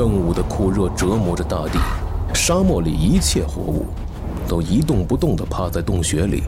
[0.00, 1.78] 正午的酷热折磨着大地，
[2.32, 3.84] 沙漠里一切活物
[4.48, 6.42] 都一动不动地趴在洞穴里，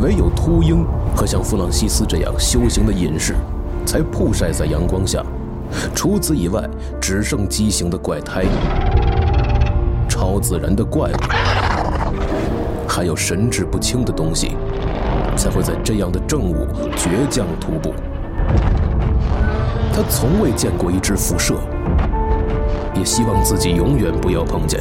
[0.00, 0.86] 唯有秃鹰
[1.16, 3.34] 和像弗朗西斯这样修行的隐士，
[3.84, 5.24] 才曝晒在阳光下。
[5.92, 6.62] 除此以外，
[7.00, 8.44] 只剩畸形的怪胎、
[10.08, 11.16] 超自然的怪物，
[12.86, 14.56] 还有神志不清的东西，
[15.36, 17.92] 才会在这样的正午倔强徒步。
[19.92, 21.54] 他从未见过一只辐射，
[22.94, 24.80] 也希望自己永远不要碰见。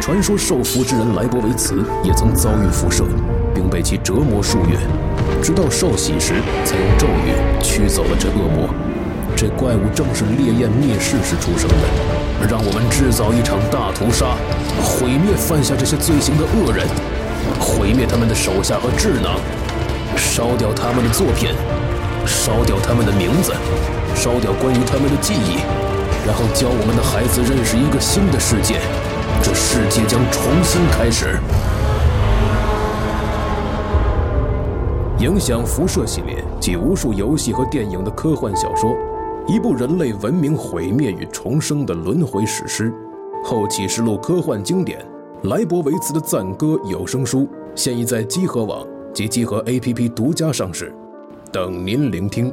[0.00, 3.04] 传说受福之人莱博维茨也曾遭遇辐射，
[3.54, 4.78] 并被其折磨数月，
[5.42, 6.34] 直到受洗时
[6.64, 8.68] 才用咒语驱走了这恶魔。
[9.36, 14.34] 这怪物正是烈焰灭世时出生的，让我们制造一场大屠杀，
[14.82, 16.86] 毁灭犯下这些罪行的恶人，
[17.60, 19.38] 毁灭他们的手下和智囊，
[20.16, 21.50] 烧掉他们的作品，
[22.26, 23.52] 烧掉他们的名字，
[24.16, 25.62] 烧掉关于他们的记忆，
[26.28, 28.78] 然后教我们的孩子认识一个新的世界，
[29.42, 31.38] 这世界将重新开始。
[35.20, 38.94] 影响辐射系列及无数游戏和电影的科幻小说。
[39.46, 42.92] 一部人类文明毁灭与重生的轮回史诗，
[43.42, 45.02] 《后启示录》科幻经典，
[45.44, 50.94] 莱博维茨的赞歌有声书现已在积禾网及积禾 APP 独家上市，
[51.50, 52.52] 等您聆听。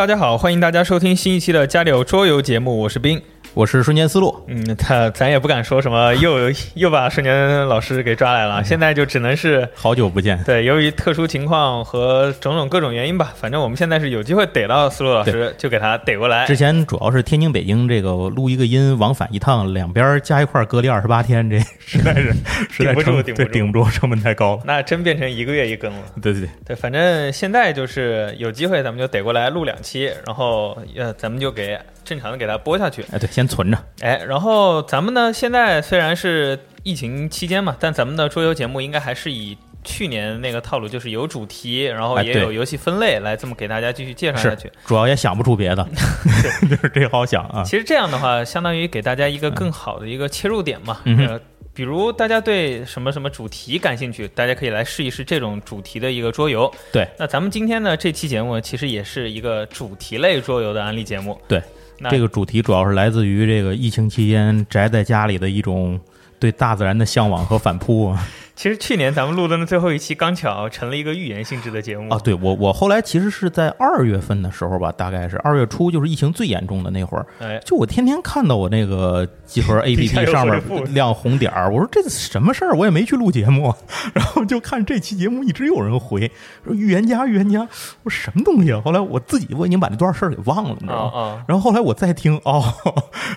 [0.00, 3.20] 大家好，欢迎大家收听新一期的《家里有桌游》节目，我是冰。
[3.52, 6.38] 我是瞬间思路，嗯，他咱也不敢说什么，又
[6.74, 10.40] 又把瞬间老师给抓来了，现在就只能是好久不见。
[10.44, 16.46] 对，由于特殊情况和种种各种原因吧，反正我们现在是有机会逮到思路老师，就给他逮过来。
[16.46, 22.32] 之前主要是天津、北京这个录一个音，往返一趟，两边加一块隔离二十八天，这 实在是
[22.78, 24.62] 顶不住，顶不住，顶不住，成本太高了。
[24.64, 26.02] 那真变成一个月一更了。
[26.22, 31.76] 对对对，对，反正现在就是有机会，咱们就逮过来录两期，然后呃，咱们就给。
[32.02, 44.70] 正常的给它播下去，哎，对，先存着，哎，然后咱们呢，现在虽然是疫情期间嘛，但咱们的桌游节目应该还是以去年那个套路，就是有主题，然后也有游戏分类，来这么给大家继续介绍下去。
[44.84, 45.88] 主要也想不出别的，
[46.68, 47.62] 就是这好想啊。
[47.64, 51.00] 其实这样的话，相当于给大家一个更好的一个切入点嘛。
[51.04, 51.40] 嗯。
[51.72, 56.70] 比如大家对什么什么主题感兴趣，大家可以来试一试这种主题的一个桌游。
[56.92, 57.08] 对。
[57.16, 61.40] 那咱们今天呢，这期节目其实也是一个主题类桌游的案例节目。
[61.48, 61.62] 对。
[62.08, 66.00] 这个主题主要是来自于这个疫情期间宅在家里的一种
[66.40, 68.26] 对大自然的向往和反扑啊。
[68.56, 72.20] 其实去年咱们录的那最后一期刚巧成了一个预言性质的节目啊！
[72.22, 77.24] 对我我后来其实是在二月份的时候吧，大概是二月初，就是疫情最严重的那会儿。
[77.38, 80.62] 哎，就我天天看到我那个集合 A P P 上面
[80.92, 82.74] 亮红点儿，我说这什么事儿？
[82.76, 83.74] 我也没去录节目，
[84.12, 86.30] 然后就看这期节目一直有人回
[86.62, 87.60] 说预言家预言家，
[88.02, 88.82] 我说什么东西啊？
[88.84, 91.42] 后来我自己我已经把那段事儿给忘了，你知道吗？
[91.48, 92.62] 然后后来我再听，哦，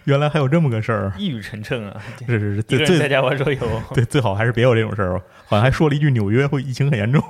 [0.04, 1.96] 原来还有这么个事儿，一语成谶啊！
[2.28, 3.60] 是是是，一在家玩桌游，
[3.94, 5.22] 对，最好还是别有这种事儿。
[5.46, 7.22] 好像还说了一句纽约会疫情很严重。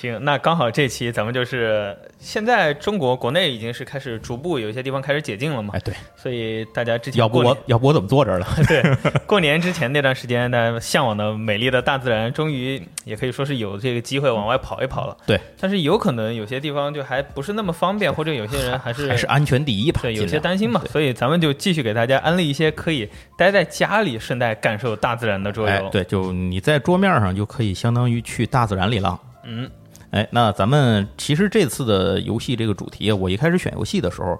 [0.00, 5.74] 行，那刚好这期咱们就是现在中国国内已经是开始逐步有一些地方开始解禁了嘛？
[5.74, 8.46] 哎，对，所以大家之前要不我要不我怎么坐这儿了？
[8.68, 8.82] 对，
[9.26, 15.16] 过年之前那段时间，大家向往的美丽的大自然，终于也可以说是有这个机会往外跑一跑了。
[15.26, 20.00] 对，但是有可能有些地方就还不是那么方便，或者有些人还是还是安全第一吧？
[20.02, 20.80] 对，有些担心嘛。
[20.88, 25.88] 所以咱们就继续给大家安利一些可以待在家里顺带感受大自然的桌游。
[25.90, 29.18] 对，就你在桌面上就可以相当于去大自然里了。
[29.44, 29.68] 嗯。
[30.10, 34.38] 哎，那咱们其实这次的游戏这个主题，我一开始选游戏的时候。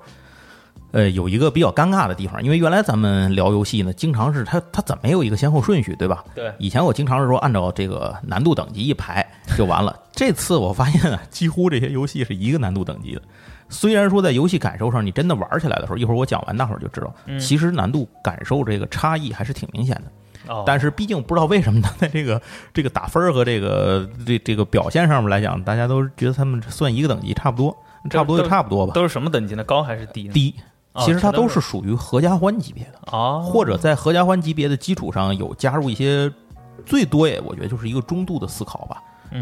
[0.90, 6.24] 呃，有一个比较尴尬的地方，因为原来咱们聊游戏呢，经常是它它怎么有一个先后顺序，对吧？
[6.34, 6.50] 对。
[6.58, 9.22] 以前我经常是说按照这个难度等级一排，
[9.54, 9.94] 就完了。
[10.12, 13.20] 这次我发现啊，几乎这些游戏是一个难度等级的。
[13.68, 20.04] 虽然说在游戏感受上，你真的玩起来的时候，一会儿我讲完，大伙儿就知道，其实难度感受这个差异还是挺明显的。
[20.66, 22.40] 但是毕竟不知道为什么呢，在这个
[22.72, 27.76] 这个打分和这个这这个表现上面来讲，大家都觉得他们算一个等级，差不多，
[28.10, 28.92] 差不多就差不多吧。
[28.94, 29.64] 都是什么等级呢？
[29.64, 30.28] 高还是低？
[30.28, 30.54] 低。
[31.00, 36.32] 其实它都是属于合家欢级别的啊，或者在合家欢级别的基础上有加入一些，
[36.84, 39.00] 最多也我觉得就是一个中度的思考吧，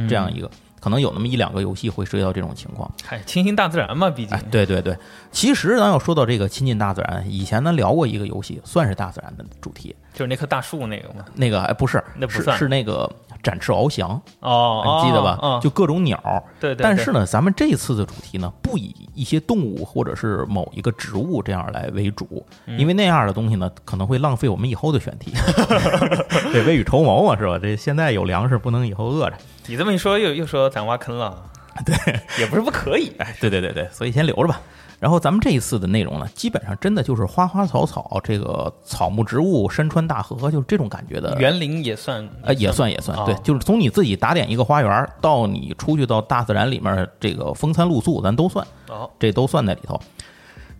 [0.08, 0.50] 这样一个。
[0.78, 2.88] 可能有那么一两个游戏会涉及到这种情况。
[3.02, 4.38] 嗨，亲近大自然嘛，毕竟。
[4.50, 4.96] 对对对，
[5.32, 11.26] 其实咱要说到这个亲近大自然，以前咱聊过一个游戏，算是大自然的主题，就是那棵大树那个吗？
[11.34, 13.06] 那个哎，不是，那不算是那个
[13.42, 15.60] 展翅翱翔哦，你记得吧？
[15.62, 16.18] 就各种鸟。
[16.58, 16.82] 对对。
[16.82, 22.46] 但是呢，咱们这次的主题呢，不以一些动物或者是某一个植物这样来为主，
[22.78, 25.34] 因为那样的东西呢，可能会浪费我们以后的选题。
[26.50, 27.58] 对，未雨绸缪嘛，是吧？
[27.58, 29.36] 这现在有粮食，不能以后饿着。
[29.66, 31.42] 你这么一说，又又说咱挖坑了，
[31.84, 31.94] 对，
[32.38, 34.62] 也不是不可以，哎，对对对对，所以先留着吧。
[34.98, 41.36] 然后咱们这一次的内容呢，基本上真的就是花花草草，这个草木植物、山川大河，就是这种感觉的。
[41.38, 50.00] 园林也算，呃，也算也算，对，就是从你自己打点一个花园，到你出去到大自然里面这个风餐露宿，咱都算，哦，这都算在里头。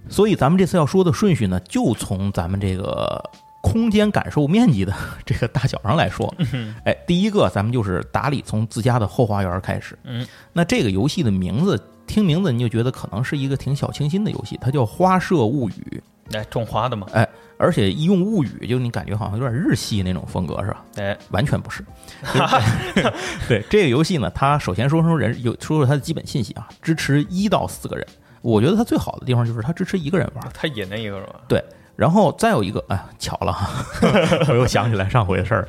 [0.08, 3.22] 所以咱们这次要说的顺序呢，就从咱们这个。
[3.62, 6.32] 空间感受面积的这个大小上来说，
[6.84, 9.98] 哎，第一个咱们就是打理从自家的后花园开始。
[10.04, 16.02] 嗯，那这个游戏的名字听名字你就觉得可能是一个挺小清新的游戏，它叫《花舍物语》。
[16.36, 17.06] 哎，种花的嘛。
[17.12, 20.84] 哎，而且一用物语，就你感觉好像有点日系那种风格是吧？
[20.96, 21.84] 哎，完全不是。
[23.48, 28.06] 对 这个游戏呢，它首先说说人有说说它的基本信息啊，支持一到四个人。
[28.42, 31.36] 我觉得它最好的地方就是它支持一个人玩，它也能一个人玩。
[31.48, 31.62] 对。
[31.94, 33.56] 然后再有一个，哎，巧了，
[34.48, 35.66] 我又想起来上回的事儿，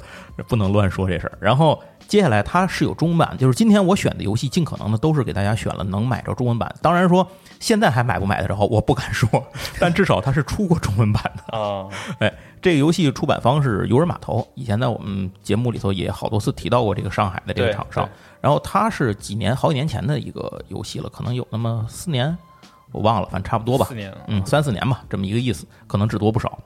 [0.49, 1.37] 不能乱说这事儿。
[1.39, 6.74] 然后接下来它是有中文版，就是今天我选的游戏，尽可能的都是给大家选了能买着中文版。
[6.81, 7.27] 当然说
[7.59, 9.30] 现在还买不买得着，我不敢说，
[9.80, 11.88] 但至少它是出过中文版的 啊。
[12.19, 18.07] 哎，这个游戏出版方是游人码头，以前在我们节目里头也好多次提到过这个上海的这个厂商。
[18.39, 22.36] 然后它是几年好几年前的一个游戏了，可能有那么四年。
[22.94, 23.86] 我忘了，反正差不多吧。
[23.89, 26.57] 四年，嗯，三四年吧，这么一个意思，可能只多不少。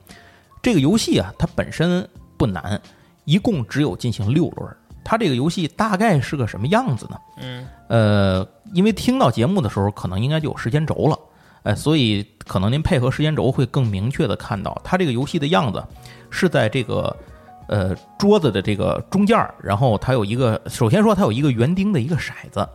[0.62, 2.08] 这个游戏啊，它本身
[2.38, 2.80] 不难，
[3.26, 4.78] 一共只有进行六轮。
[5.04, 7.18] 它这个游戏大概是个什么样子呢？
[7.38, 11.20] 嗯，呃，因为听到节目的时候，可能应该就有时间轴了，
[11.64, 15.84] 哎，所以可能您配合时间轴会更明确的看到，它这个游戏的样子
[16.30, 17.16] 是在这个
[17.68, 22.68] 呃桌子的这个中间儿然后它有一个，首先说它有一个园丁的一个骰子。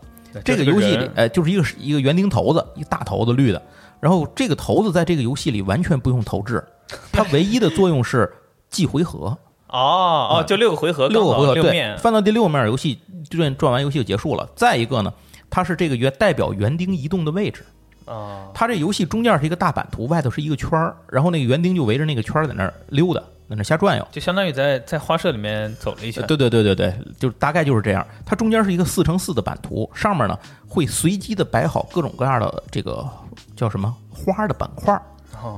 [0.45, 3.63] 这个游戏里，哎，就是一个一个园丁头子，一大头子绿的。
[4.01, 6.63] 然后这个头子在这个游戏里完全不用投掷，
[7.11, 8.31] 它唯一的作用是
[8.69, 9.35] 记回合。
[9.69, 12.99] 哦哦，就六个回合，六个回合，对，翻到第六面，游戏
[13.31, 14.49] 转转完游戏就结束了。
[14.55, 15.13] 再一个呢，
[15.51, 17.65] 它是这个园代表园丁移动的位置。
[18.05, 23.21] 啊，它这游戏中间是一个大版图，外头是一个圈儿，然后那个园丁就围着那个圈儿在那儿溜达。
[23.49, 26.27] 在那瞎转悠，就相当于在在花社里面走了一圈。
[26.27, 28.05] 对对对对对，就大概就是这样。
[28.25, 30.37] 它中间是一个四乘四的版图，上面呢
[30.67, 33.09] 会随机的摆好各种各样的这个
[33.55, 35.01] 叫什么花的板块。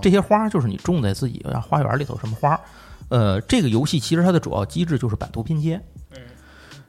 [0.02, 2.60] 这些花就是你种在自己花园里头什么花。
[3.08, 5.80] 呃，这个游戏其实它的主要机制就是版图拼接。
[6.12, 6.18] 嗯，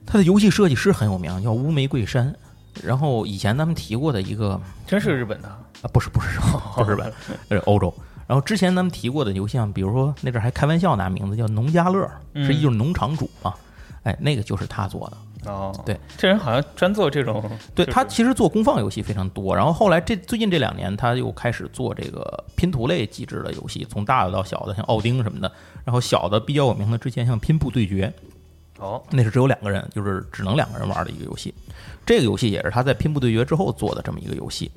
[0.05, 2.33] 它的游戏设计师很有名，叫乌玫瑰山。
[2.83, 5.89] 然后以前咱们提过的一个，真是日本的啊？
[5.91, 6.39] 不是不是
[6.75, 7.11] 不是日本，
[7.49, 7.93] 是欧洲。
[8.27, 13.53] 然后之前咱们提过的游戏，比如说那阵还开玩笑拿名字叫农家乐，实际就是农场主嘛。
[14.03, 15.17] 哎，那个就是他做的。
[15.45, 17.41] 哦，对，这人好像专做这种。
[17.73, 19.55] 对他其实做公放游戏非常多。
[19.55, 25.51] 然后后来这最近这两年，他又开始做这个拼图类机制的游戏，从大的到小的，像奥丁什么的。
[25.85, 28.13] 然后小的比较有名的，之前像拼布对决。
[28.79, 31.53] 哦，那是只有两个人，就是只能两个人玩的一个游戏。
[32.05, 34.69] 这个游戏也是他在拼布对决之后做的这么一个游戏。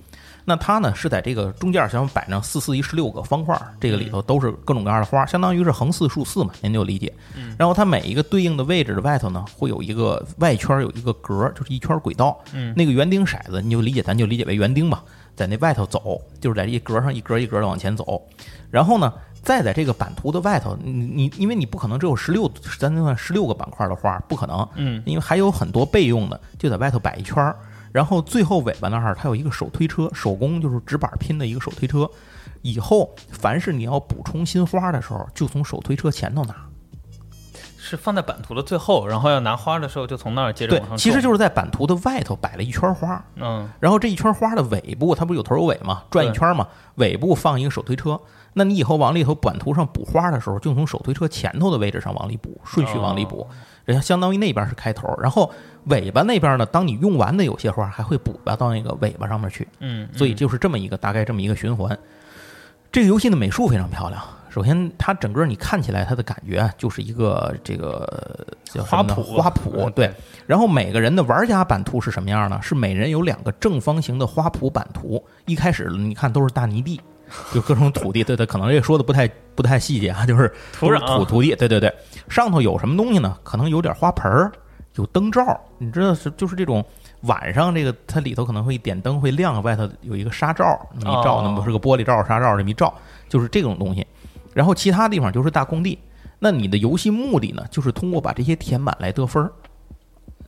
[0.45, 7.13] 那它呢是在这个中间，想摆上四四一十六个方块，这个里头都是各种各样的花，相当于是横四竖四嘛，您就理解。
[7.57, 12.39] 然后它每一个对应的位置的外头呢，会有一个外圈有一个格，就是一圈轨道。
[12.53, 15.03] 嗯，那个园丁骰子，你就理解，咱就理解为园丁吧，
[15.37, 18.21] 在那外头走，就是在一格上一格一格的往前走。
[18.71, 24.69] 然后呢，再在这个版图的外头，你你因为你不可能只有十六，咱就算十六个板块的花，不可能。
[24.75, 27.55] 嗯，因为还有很多备用的，就在外头摆一圈。
[27.93, 32.09] 然后最后尾巴那儿，它有一个手推车，手工就是纸板拼的一个手推车。
[32.63, 36.55] 以后凡是你要补充新花的时候，就从手推车前头拿。
[37.85, 40.97] 是放在版图的最后，然后要拿花的时候就从那儿接着往上。
[40.97, 43.23] 对，其实就是在版图的外头摆了一圈花。
[43.35, 43.69] 嗯。
[43.81, 46.05] 然后这一圈花的尾部，它不是有头有尾嘛？
[46.09, 48.19] 转一圈嘛，尾部放一个手推车。
[48.55, 53.47] 那你以后往里头版图上补花的时候，就从手推车前头的位置上往里补，顺序往里补，
[53.85, 55.51] 人家相当于那边是开头，然后
[55.85, 61.99] 尾巴那边呢，当你用完的有些花还会补吧到那个尾巴上面去，嗯，所以就是这么一个大概这么一个循环。
[62.91, 64.23] 这个游戏的美术非常漂亮。
[64.51, 70.13] 首先，它整个你看起来，它的感觉就是一个这个叫花圃，花圃对。
[70.47, 72.61] 然后每个人的玩家版图是什么样呢？
[72.61, 75.25] 是每人有两个正方形的花圃版图。
[75.47, 77.01] 一开始你看都是大泥地，
[77.53, 78.23] 就各种土地。
[78.25, 81.55] 对对，可能这说的不太不太细节啊，就是土壤土土地。
[81.57, 81.93] 对对对，
[82.29, 83.37] 上头有什么东西呢？
[83.43, 84.53] 可能有点花盆儿，
[84.97, 85.61] 有灯罩。
[85.79, 86.85] 你知道是就是这种
[87.23, 92.93] 晚上这个它里头可能会点灯会亮，外头有一个纱罩，那么一照，那么是个玻璃罩纱罩这么一照，
[93.29, 94.07] 就是这种东西。
[94.55, 95.99] 然后其他地方就是大空地，
[96.39, 99.51] 那你的游戏目的呢，就是通过把这些填满来得分儿，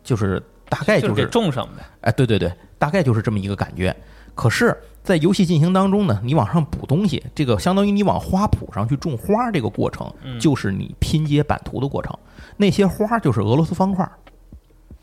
[0.03, 1.83] 就是大概就是种上呗。
[2.03, 3.95] 哎，对对对，大概就是这么一个感觉。
[4.35, 12.13] 可是，在游戏进行当中呢，你往上补东西，这个相当于你往花圃上去种花，这个过程就是你拼接版图的过程。
[12.57, 14.11] 那些花就是俄罗斯方块，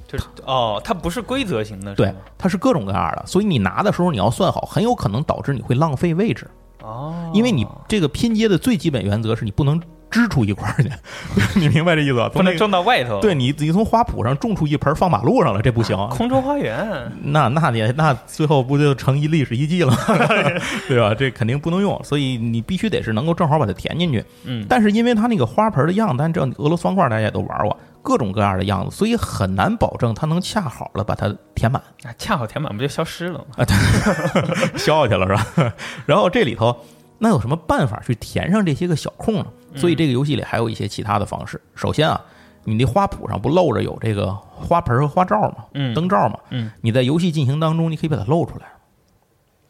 [0.07, 6.49] 就是哦，它不是规则型的，对，它是各种各样的，所以你拿的时候你要算好，很有可能导致你会浪费位置。
[6.81, 9.79] 哦，因为你这个拼接的最基本原则是你不能
[10.11, 10.91] 支出一块儿去，
[11.57, 12.29] 你明白这意思吧？
[12.29, 13.19] 不能种到外头。
[13.21, 15.97] 对你，你从花圃上种出一盆放马路上了，这不行。
[16.11, 19.95] 空中花园，那那你那最后不就成一历史遗迹了，
[20.87, 21.15] 对吧？
[21.15, 24.23] 这肯定不能用，所以你必须得是能够正好把它填进去。
[24.43, 31.81] 嗯，但是因为它那个花盆的样子，知道俄罗斯方块大家也都玩过，各种各样的样子，所以很难保证它能恰好的把它填满。
[32.17, 33.45] 恰好填满不就消失了吗？
[33.57, 35.73] 啊，对，消去了是吧？
[36.05, 36.75] 然后这里头。
[37.23, 39.45] 那有什么办法去填上这些个小空呢？
[39.75, 41.61] 所以这个游戏里还有一些其他的方式。
[41.75, 42.21] 首先啊，
[42.63, 45.65] 你那花圃上不露着有这个花盆和花罩吗？
[45.73, 46.39] 嗯，灯罩嘛。
[46.49, 48.65] 嗯，你在游戏进行当中，你可以把它露出来，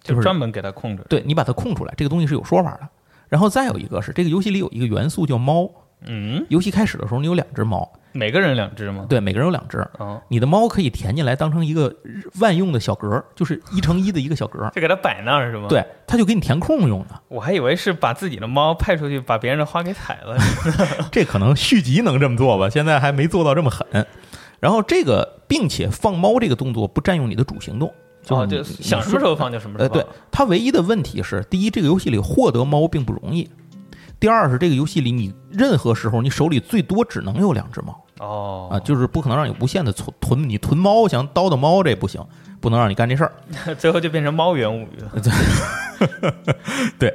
[0.02, 1.06] 就是专门给它控制。
[1.10, 2.88] 对你把它空出来，这个东西是有说法的。
[3.30, 5.70] 然后再有一个是，这个游戏里有一个元素叫猫。
[6.02, 7.92] 嗯，游戏开始的时候，你有两只猫。
[8.14, 9.06] 每个人两只吗？
[9.08, 9.78] 对，每个人有两只。
[10.00, 11.96] 哦，你的猫可以填进来当成一个
[12.40, 15.68] 万用的小格，就是一乘一的一个小格， 就给它摆那儿是吗？
[15.70, 17.22] 对，它就给你填空用的。
[17.28, 20.38] 我还以为是把自己的猫派出去，把别人的花给踩了。
[21.12, 23.88] 这可能续集能这么做吧，现在还没做到这么狠。
[24.60, 27.92] 然后这个，并且放猫这个动作不占用你的主行动，
[28.24, 29.98] 就想什么时候放就什么时候放。
[29.98, 33.50] 呃，对，它唯一的问题是，第一，这个游戏里获得猫并不容易。
[34.22, 42.24] 第二是这个游戏里，你任何时候你手里最多只能有两只猫哦啊，就是不可能让你无限的存囤，你囤猫想叨叨猫这不行，
[42.60, 43.34] 不能让你干这事儿，
[43.80, 46.34] 最后就变成猫元物语了。
[47.00, 47.12] 对，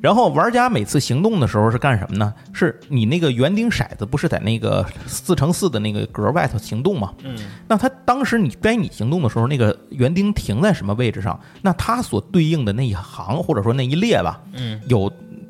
[0.00, 2.34] 然后玩家每次行动的时候是干什么呢？
[2.52, 7.14] 是你那个园丁骰子不是在那个四乘四的那个格外头行动吗？
[7.22, 7.38] 嗯，
[7.68, 11.38] 那他当时你该你行动的时候，那个园丁停在什么位置上？
[11.62, 15.08] 那他所对应的那一行或者说那一列吧，嗯，有。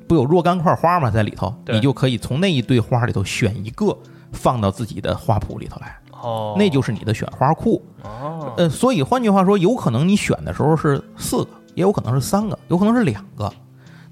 [0.09, 1.11] 不有若干块花吗？
[1.11, 3.97] 在里头，你就可以从那一堆花里头选一个
[4.33, 5.97] 放到自己的花圃里头来。
[6.11, 7.85] 哦，那就是你的选花库。
[8.03, 13.53] 哦，呃，所以换句话说，有可能你选的时候是四个，也有可能是三个，有可能是两个。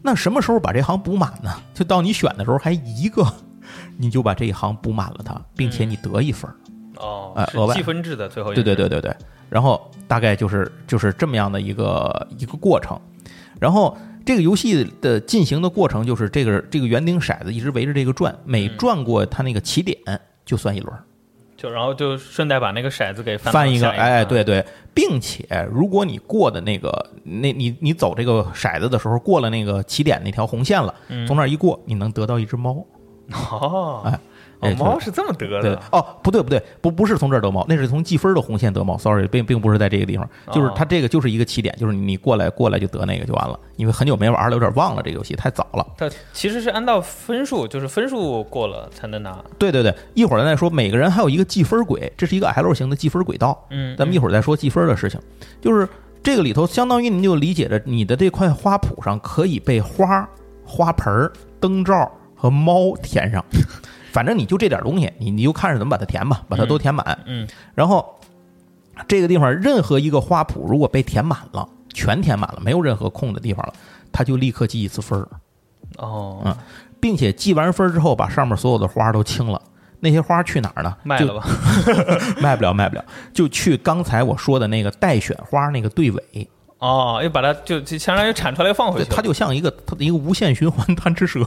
[0.03, 1.51] 那什么时候把这行补满呢？
[1.75, 3.27] 就到你选的时候还一个，
[3.99, 6.49] 你就把这一行补满了它，并且你得一分。
[6.99, 8.55] 哦，额外积分制的最后。
[8.55, 9.17] 对对对对对。
[9.49, 13.01] 然后大概就是就是这么样的一个一个过程，
[13.59, 13.97] 然后。
[14.27, 19.97] 这个游戏的进行的过程就是这个这个圆顶骰子一直围着这个转，每转过它那个起点
[20.45, 20.95] 就算一轮，
[21.57, 30.95] 就然后就顺带把那个骰子给翻一个，哎，对对，并且如果你过的那个那你你走这个骰子的时候过了那个起点那条红线了，
[31.27, 32.85] 从那儿一过你能得到一只猫，
[33.33, 34.21] 哦，哎。
[34.73, 38.97] 哦，猫是这么得的哦，不对不对，不不是从这儿得猫，那是从计分的红线得猫。
[38.99, 43.59] Sorry，并并不是在这个地方，就是它这个就是一个起点，就是你过来过来就得那个就完了。
[43.77, 45.87] 因为很久没玩了，有点忘了这个游戏太早了。
[45.99, 49.43] 它其实是按照分数，就是分数过了才能拿。
[49.59, 50.71] 对对对，一会儿咱再说。
[50.71, 53.67] 每个人还有一个计分轨，这是一个 L 型的计分轨道。
[53.71, 55.21] 嗯，咱们一会儿再说计分的事情。
[55.61, 55.89] 就是
[56.23, 60.29] 这个里头，相当于您就理解着你的这块花圃上可以被花、
[60.65, 61.31] 花盆、
[61.61, 63.45] 灯罩和猫填上。
[64.17, 67.19] 反正你就这点东西，你你就看着怎么把它填吧，把它都填满。
[67.27, 68.19] 嗯，然后
[69.07, 73.75] 这个地方任何一个花圃如果被填满了，全填满了，没有任何空的地方了，
[74.11, 75.29] 它就立刻记一次分儿。
[75.99, 76.57] 哦，嗯，
[76.99, 79.61] 并且记完分之后，把上面所有的花都清了。
[80.01, 80.97] 那些花去哪儿呢？
[81.03, 81.47] 卖了吧？
[82.41, 83.05] 卖不了，卖不了，
[83.35, 86.49] 就去刚才我说的那个待选花那个队尾。
[86.79, 91.41] 哦，又把它就就相当于铲出来放回去，它就像一个它的一个无限循环贪吃蛇。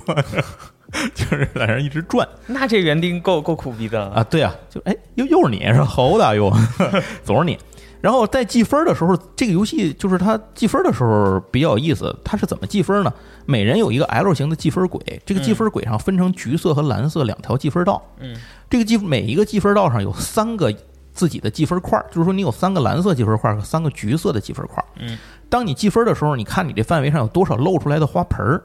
[1.14, 4.24] 就是在那一直转，那这园丁够够苦逼的啊！
[4.24, 6.52] 对啊，就哎，又又是你是猴子又
[7.24, 7.58] 总是你。
[8.02, 12.16] 然后在计分的时候，这个游戏就是它计分的时候比较有意思。
[12.24, 13.14] 它是怎么计分呢？
[13.46, 18.02] 每人有一个 L 型的计分轨，这个计分轨上分成橘色和蓝色两条计分道。
[18.20, 18.38] 嗯，
[18.70, 20.74] 这个计每一个计分道上有三个
[21.12, 24.82] 自己的计分块，就是说你有三个蓝色计分块和三个橘色的计分块。
[24.98, 25.18] 嗯，
[25.50, 28.64] 当你计分的时候，你看你这范围上有多少露出来的花盆儿。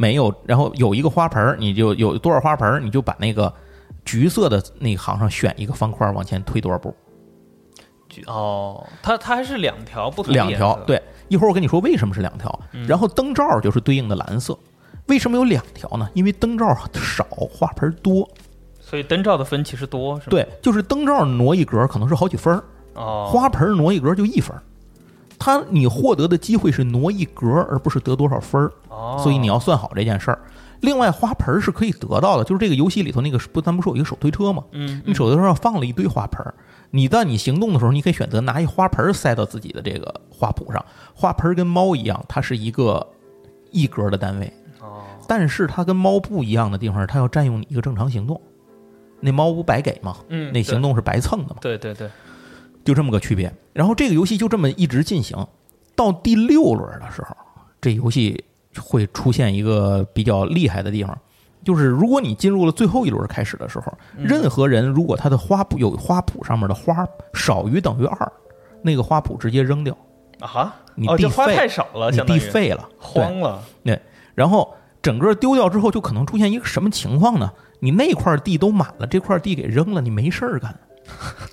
[0.00, 3.52] 没有，然后有一个花盆儿，你就有多少花盆儿，你就把那个
[4.02, 6.94] 橘色的那行上选一个方块，往前推多少步。
[8.26, 12.58] 哦，它它还是两条不同两条，对，一会儿我跟你说为什么是两条。
[12.88, 14.58] 然后灯罩就是对应的蓝色，
[15.06, 16.08] 为什么有两条呢？
[16.14, 18.26] 因为灯罩少，花盆多，
[18.80, 20.30] 所以灯罩的分其实多，是吧？
[20.30, 22.64] 对，就是灯罩挪一格可能是好几分儿，
[22.94, 24.62] 哦，花盆挪一格就一分儿。
[25.40, 30.38] 它你获得的机会是挪一格，而不是得多少分儿，哦，所以你要算好这件事儿。
[30.82, 34.62] 另外，花盆是可以得到的，就是这个游戏里头那个不，咱不是有一个手推车吗？
[34.72, 36.54] 嗯，你手推车上放了一堆花盆儿，
[36.90, 40.84] 你在你行动的时候，你可以选择拿一花盆儿塞到自己的这个花圃上。
[41.14, 43.06] 花盆儿跟猫一样，它是一个
[43.70, 48.40] 一格的单位，哦，但是它跟猫不一样的地方，它要占用你一个正常行动。
[49.20, 50.16] 那猫不白给吗？
[50.28, 51.56] 嗯，那行动是白蹭的嘛？
[51.60, 52.08] 对对对，
[52.84, 53.52] 就这么个区别。
[53.72, 55.36] 然后这个游戏就这么一直进行，
[55.94, 57.36] 到第六轮的时候，
[57.80, 58.44] 这游戏
[58.78, 61.16] 会出现一个比较厉害的地方，
[61.64, 68.32] 就是如果你进入了最后一轮开始的时候，任何人如果他的花圃有花圃上面的花少于等于二，
[68.82, 69.96] 那个花圃直接扔掉，
[70.40, 73.62] 啊，你地废太少了，你地废了，对荒了，
[74.34, 77.50] 然后整个丢掉之后，就可能出现一个什么情况呢？
[77.80, 80.78] 你那块地都满了，这块地给扔了，你没事儿干，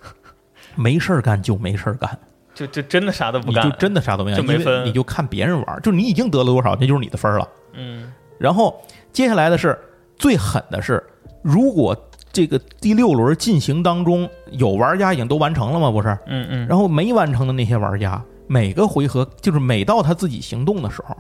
[0.77, 2.17] 没事儿干就没事儿干，
[2.53, 7.48] 就就真的啥都不干，你就真的啥都没干，就没分你就看别人玩儿，就是你已经得了多少，那就是你的分儿了。
[7.74, 8.79] 嗯然后
[9.12, 9.77] 接下来的是
[10.15, 11.03] 最狠的是，
[11.41, 11.96] 如果
[12.31, 15.89] 这个第六轮进行当中有玩家已经都完成了吗？
[15.89, 21.17] 不是，嗯嗯，然后没完成的那些玩家，每个回合就是每到他自己行动的时候，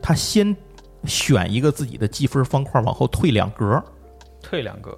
[0.00, 0.56] 他先
[1.04, 3.82] 选一个自己的积分方块往后退两格。
[4.42, 4.96] 退两个，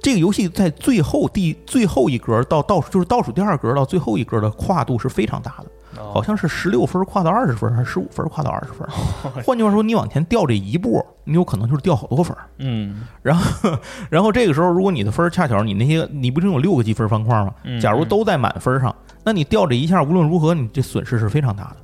[0.00, 8.88] 这个游戏在最后第最后一格到倒数就是倒数第二格到最后一格的跨度是非常大的，哦好像是十六分跨到二十分，还是十五分跨到二十分。
[9.44, 12.36] 换句话说，你往前掉这一步，你有可能就是掉好多分。
[12.58, 17.52] 嗯 然后，然后这个时候，如果你的分恰巧你那些你不是有六个积分方块吗？
[17.64, 21.76] 嗯假如都在满分上，那你掉这一下，无论如何你这损失是非常大的。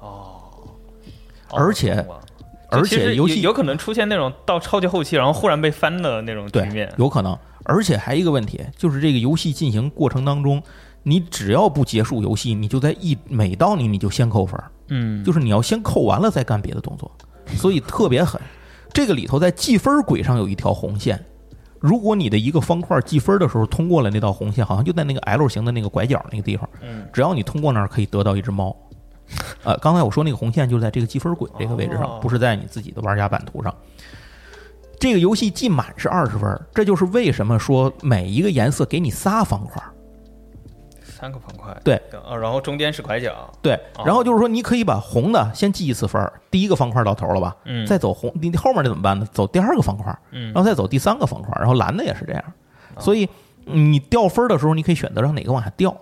[0.00, 0.40] 哦，
[1.50, 2.06] 而且
[2.70, 10.62] 而且游戏有有可能出现那种到超级后期，然后忽然被翻的那种局面，有可能，而且还一个问题就是这个游戏进行过程当中，
[11.02, 17.10] 你只要不结束游戏，你就在一每到你你就先扣分儿，嗯，就是你要先扣完了再干别的动作，
[17.56, 18.40] 所以特别狠。
[18.92, 21.24] 这个里头在计分轨上有一条红线，
[21.78, 28.76] 如果你的一个方块计分的时候通过了那道红线，好像就在那个 L 型的那个拐角那个地方，嗯只要你通过那儿可以得到一只猫。
[29.64, 33.74] 呃，刚才我说那个红线就在这个积分轨这个位置上，哦不是在你自己的玩家版图上。
[34.98, 39.82] 这个游戏计满是二十分，这就是为什么说每一个颜色给你仨方块。
[41.20, 47.56] 三个方块，对，啊，然后中间是拐角，对，哦然后就是说你可以把红的先记一次分儿，第一个方块到头了吧？
[47.64, 49.26] 嗯，再走红，你后面的怎么办呢？
[49.32, 52.44] 走第二个方块，嗯然后再走第三个方块，然后蓝的也是这样。
[52.98, 53.28] 所以
[53.66, 55.96] 嗯你掉分儿的时候，你可以选择让哪个往下掉，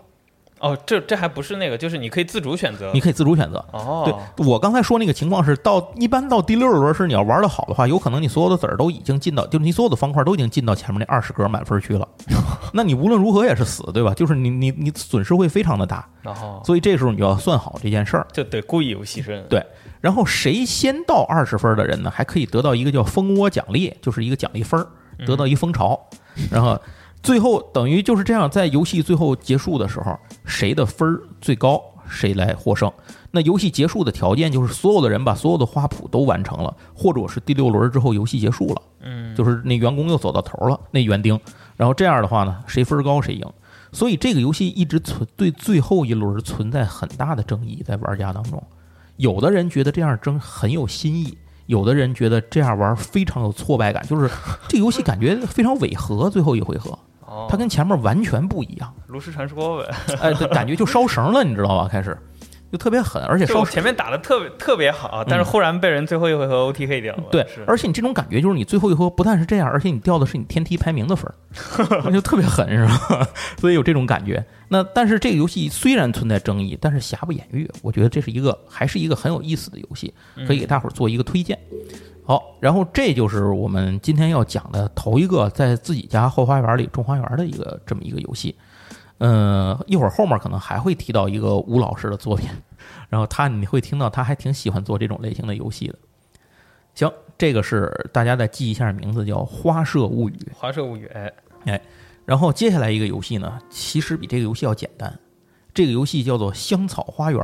[0.58, 3.62] 哦，这这还不是那个，就是你可以自主选择你，可以自主选择。
[3.72, 4.04] 哦，
[4.36, 12.08] 对我刚才说那个情况是到一般到第六轮是你要玩的好的话，有可能你所有的子儿都已经进到，就是你所有的方块都已经进到前面那二十格满分区了，
[12.72, 14.14] 那你无论如何也是死，对吧？
[14.14, 18.26] 就是你你你损失会非常的大，然后所以这时候你就要算好这件事儿。
[18.32, 19.62] 就得故意有牺牲，对
[20.00, 24.86] 然后谁先到二十分的人呢，还可以得到一个叫蜂窝奖励，就是一个奖励分儿，
[25.26, 26.00] 得到一蜂巢。
[26.50, 26.78] 然后
[27.26, 32.90] 最后等于就是这样，在游戏最后结束的时候，谁的分儿最高，谁来获胜。
[33.32, 41.36] 那游戏结束的条件就是所有的人把所有的花圃都完成了，或者是第六轮之后游戏结束了，嗯，就是那员工又走到头了，那园丁。
[41.76, 43.44] 然后这样的话呢，谁分儿高谁赢。
[43.90, 48.62] 所以这个游戏一直存对最后一轮存在很大的争议，在玩家当中，
[49.16, 51.36] 有的人觉得这样争很有新意，
[51.66, 54.30] 有的人觉得这样玩非常有挫败感，就是
[54.68, 56.30] 这个游戏感觉非常违和。
[56.30, 61.88] 最后一回合，哦，它跟前面完全不一样，炉石传说呗， 哎，就感觉就烧绳了，你知道吧？
[61.90, 62.16] 开始
[62.72, 73.28] 就特别狠，而且烧前面打的特别特别好，但是忽然被人最后一回合 OTK 掉了，对，而且你这种感觉就是你最后一回合不但是这样，而且你掉的是你天梯排名的分儿， 那就特别狠，是吧？
[73.58, 74.44] 所以有这种感觉。
[74.68, 80.12] 那但是这个游戏虽然存在争议，但是瑕不掩瑜，我觉得这是一个还是一个很有意思的游戏，
[80.44, 81.56] 可以给大伙儿做一个推荐。
[82.26, 88.56] 好，然后这就是我们今天要讲的头一个在自己家后花园里种花园的一个这么一个游戏。
[89.18, 92.50] 嗯，一会儿后面可能还会提到一个吴老师的作品，
[93.08, 95.94] 然后他你会听到他还挺喜欢做这种类型的游戏的。
[96.94, 100.34] 行，这个是大家再记一下名字，叫《花社物语》。
[100.58, 101.06] 花社物语，
[101.64, 101.80] 哎，
[102.24, 105.16] 然后接下来一个游戏呢，其实比这个游戏要简单，
[105.72, 107.40] 这个游戏叫做《香草花园》。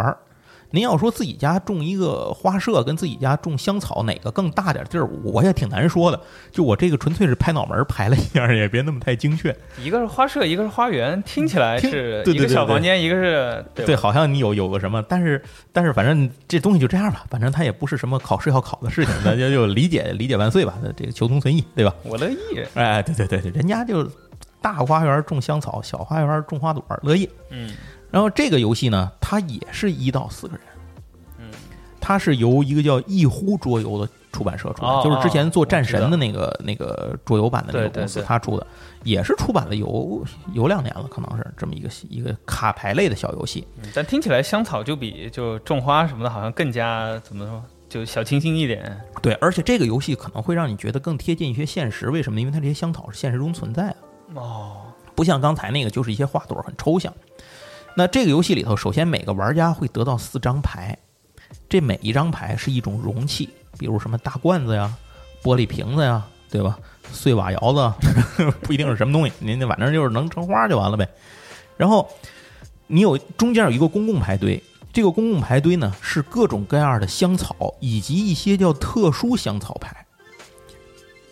[0.72, 6.18] 您要说自己家种一个花社，跟自己家种香草哪个更大点地儿，我也挺难说的。
[6.50, 9.54] 就我这个纯粹是拍脑门排了一下，也别那么太精确。
[9.78, 15.40] 一个是花社，一个是花园，听起来是一个小房间，一个是 对，好像你有有个什么，但是
[15.72, 21.94] 但是反正这东西就这样吧，反正它也不是什么考试要考的事情，大 家就理解理解万岁吧，这个求同存异，对吧？
[22.02, 22.36] 我乐意。
[22.74, 24.08] 哎，对对对对，人家就
[24.62, 27.28] 大花园种香草，小花园种花朵，乐意。
[27.50, 27.70] 嗯。
[28.12, 30.62] 然后这个游戏呢，它也是一到四个人。
[31.38, 31.50] 嗯
[32.04, 38.66] 它是由一个叫一呼桌游的出版社出的，就是之前做战神的那个那个桌游版的那个公司，他出的，
[39.04, 43.64] 也是出版了有有两年了，可能是这么一个一个卡牌类的小游戏。
[43.94, 49.00] 但听起来香草就比就种花什么的，好像更加怎么说，就小清新一点。
[49.22, 52.10] 对，而且这个游戏可能会让你觉得更贴近一些现实。
[52.10, 52.40] 为什么？
[52.40, 53.96] 因为它这些香草是现实中存在的。
[54.34, 54.78] 哦，
[55.14, 57.14] 不像刚才那个，就是一些花朵很抽象。
[57.94, 60.96] 那这个游戏里头，首先每个玩家会得到四张牌。
[61.68, 64.94] 这每一张牌是一种容器，比如什么大罐子呀、
[65.42, 66.78] 玻璃瓶子呀，对吧？
[67.12, 71.06] 碎瓦窑子 不一定是什么东西，您那反正就是能成花就完了呗。
[71.76, 72.08] 然后
[72.86, 80.06] 你有中间有一个公共牌堆，这个公共牌堆呢是各种各样的香草以及一些叫特殊香草牌。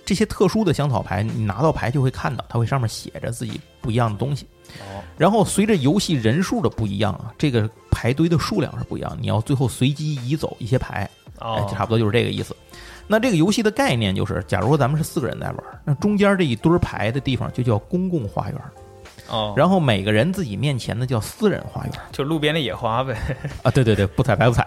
[0.04, 4.46] 这些特殊的香草牌，你拿到牌就会看到，它会上面写着自己不一样的东西。
[4.80, 12.54] 哦，然后随着游戏人数的不一样啊，这个牌堆的数量是不一样，你要最后随机移走一些牌，哎，差不多就是这个意思。
[13.06, 18.60] 那这个游戏的概念就是，假如说咱们是四个人在玩，那中间这一堆牌的地方就叫公共花园，
[19.28, 23.16] 哦，然后每个人自己面前的叫私人花园，就路边的野花呗。
[23.64, 24.64] 啊，对对对，不采白不采。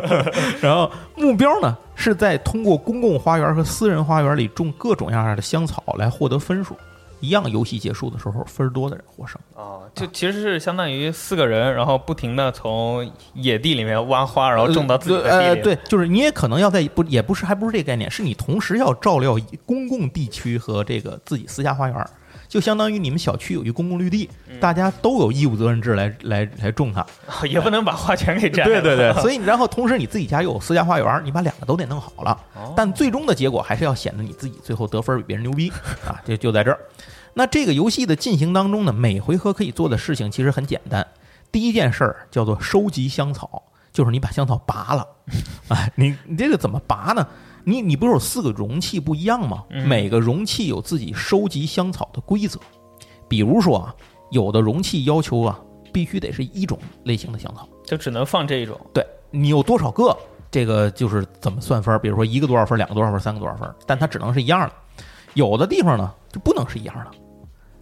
[0.60, 6.76] 然后目标呢是在通过公共花园和私人花园里种各种样样的香草来获得分数。
[7.20, 9.40] 一样，游戏结束的时候，分儿多的人获胜。
[9.54, 15.62] 啊，就其实是相当于四个人，然后不停的从野地里面挖花，然后种到自己的地里。
[15.62, 22.10] 对，就是你也可能要在不，也不是，还不是这个概念，是你同时要照料公共地区和这个自己私家花园，
[22.50, 24.28] 就相当于你们小区有一公共绿地，
[24.60, 27.06] 大家都有义务责任制来来来种它，
[27.46, 28.66] 也不能把花全给占。
[28.66, 32.36] 对对对， 所以然后同时你自己家又有私家花园，你把两个都得弄好了。
[32.76, 35.70] 但最终的结果还是要显得你自己最后得分比别人牛逼
[36.04, 36.18] 啊！
[36.26, 36.80] 就就在这儿。
[37.34, 41.06] 那这个游戏的进行当中呢，每回合可以做的事情其实很简单。
[41.52, 45.06] 第一件事儿叫做收集香草，就是你把香草拔了。
[45.68, 47.24] 哎，你你这个怎么拔呢？
[47.70, 49.64] 你你不是有四个容器不一样吗？
[49.86, 52.58] 每个容器有自己收集香草的规则。
[53.28, 53.94] 比如说啊，
[54.30, 55.58] 有的容器要求啊，
[55.92, 58.78] 必须得是一种类型的香草，就只能放这一种。
[58.92, 60.16] 对你有多少个，
[60.50, 61.96] 这个就是怎么算分。
[62.00, 64.72] 比如说一个多少分，两个多少分，三个多少分，但它只能是一样的。
[65.34, 67.10] 有的地方呢，就不能是一样的。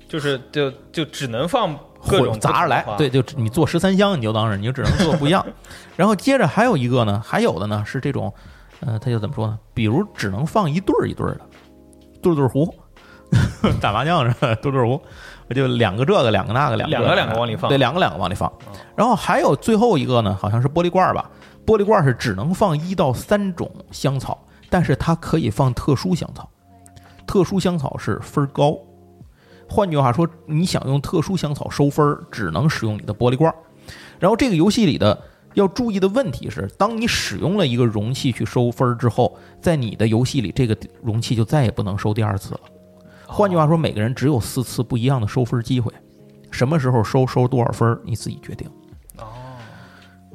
[0.06, 5.44] 就是就就只能放各种杂着来，对，就你做十三香，你就当是你就只能做不一样。
[5.96, 8.32] 然后接着还有一个呢，还有的呢是这种，
[8.80, 9.58] 呃，他就怎么说呢？
[9.74, 11.40] 比如只能放一对儿一对儿的，
[12.22, 12.72] 对对胡，
[13.80, 14.54] 打麻将是吧？
[14.62, 15.00] 对对胡，
[15.54, 18.52] 就两个这个，两个那个，两个两个往里放，对，两个两个往里放。
[18.94, 21.30] 然后还有最后一个呢，好像是玻璃罐吧？
[21.66, 24.38] 玻璃罐是只能放一到三种香草，
[24.70, 26.48] 但是它可以放特殊香草，
[27.26, 28.78] 特殊香草是分高。
[29.68, 33.54] 换句话说，你想用特殊香草收分儿，只能使用你的玻璃罐。
[34.18, 35.20] 然后这个游戏里的
[35.58, 42.60] 要注意的问题是，当你使用了一个容器去收分儿之后，在你的游戏里，这个容器就再也不能收第二次了。
[43.26, 45.92] 换句话说，每个人只有四次不一样的收分机会。
[46.50, 48.68] 什么时候收，收多少分儿，你自己决定。
[49.18, 49.26] 哦。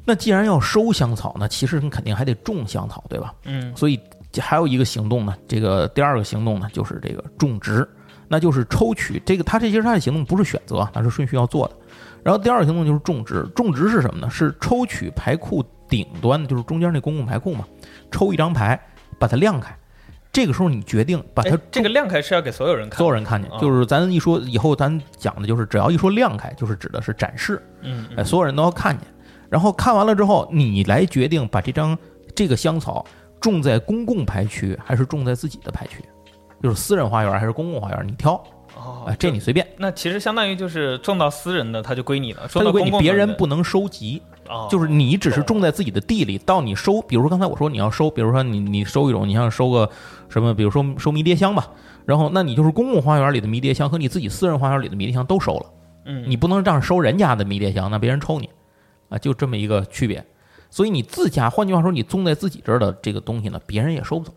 [0.06, 3.34] 那既然要收香草，呢其实你肯定还得种香草，对吧？
[3.46, 3.76] 嗯。
[3.76, 4.00] 所以
[4.40, 7.88] 还有一个行动呢，这个第二个行动呢，就是这个种植。
[8.28, 11.76] 那就是抽取这个，它这些它的行动不是选择，它是顺序要做的。
[12.24, 14.30] 然后第二个行动就是种植，种植是什么呢？
[14.30, 17.66] 是抽取牌库顶端，就是中间那公共牌库嘛，
[18.12, 18.80] 抽一张牌，
[19.20, 19.76] 把它亮开。
[20.32, 23.52] 这个时候你决定把它这个亮开是要给所有人看，所有人看见。
[23.60, 29.08] 就是咱一说以后咱讲的就是，只要一说亮开，就是指的是展示，嗯，哎，所有人都要看见。
[29.50, 31.96] 然后看完了之后，你来决定把这张
[32.34, 33.06] 这个香草
[33.40, 36.04] 种在公共牌区，还是种在自己的牌区。
[36.64, 38.44] 就是私人花园还是公共花园，你挑
[38.84, 39.66] 哦，这你随便。
[39.78, 44.22] 那其实相当于就是种到私人的，它就归你了，它就归你，别人不能收集。
[44.50, 49.90] 哦，就是你只是种在自己的地里，到你收，比如说刚才我说你要收，比如说你你收一种，你像收个
[50.28, 51.72] 什么，比如说收迷迭香吧，
[52.06, 55.66] 然后那你就是公共花园里的迷迭香和你自己私人花园里的迷迭香都收了，
[56.06, 58.50] 嗯，你不能这样收人家的迷迭香，那别人抽你
[59.08, 60.26] 啊，就这么一个区别。
[60.70, 64.34] 所以你自家，换句话说，你种在自己这儿的这个东西呢，别人也收不走。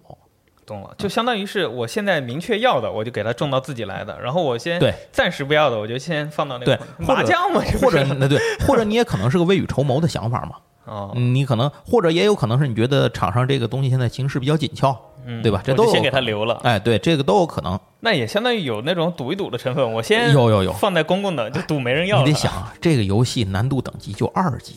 [0.67, 10.57] 懂了，就相当于是我现在明确要的，我就给它种到自己来的，然后我先对暂时不要的，我就先放到那个麻将嘛，或者那对，或者你也可能是个未雨绸缪的想法嘛。
[10.87, 15.61] 哦，嗯你可能或者也有可能是你觉得场上这个东西现在形势比较紧俏，嗯对吧？
[15.65, 17.77] 这都先给它留了，哎，对，这个都有可能。
[17.99, 20.73] 那也相当于有那种赌一赌的成分，我先有有有。
[20.73, 24.77] 放在公共的，就赌没人要了，你得想啊，这个游戏难度等级就二级，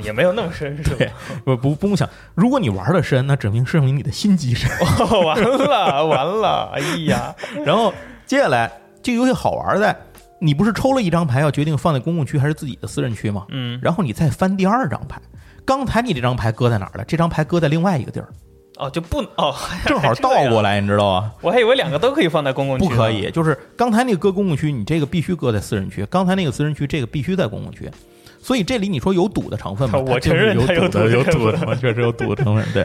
[0.00, 0.96] 也没有那么深，是吧？
[0.98, 1.10] 对
[1.44, 4.70] 不不不用想，如果你玩的深，那证明证明你的心机深。
[4.80, 7.92] 哦，完了完了，哎呀，然后
[8.26, 8.70] 接下来
[9.02, 9.96] 这个游戏好玩在，
[10.40, 13.46] 你不是抽了一张牌要决定放在公共区还是自己的私人区吗？
[13.50, 15.20] 嗯，然后你再翻第二张牌，
[15.64, 17.04] 刚才你这张牌搁在哪儿了？
[17.04, 18.28] 这张牌搁在另外一个地儿，
[18.78, 21.32] 哦，就不哦，正好倒过来，来，你知道吗？
[21.40, 27.90] 我还以为两个都可以放在公共区，不可以，，就是刚才那个搁公共区，你这个必须搁在私人区；刚才那个私人区，这个必须在公共区。
[28.42, 29.98] 所以这里你说有赌的成分吗？
[30.00, 32.64] 我它就是有承认有赌的，有赌的成分确实有赌的成分。
[32.74, 32.84] 对，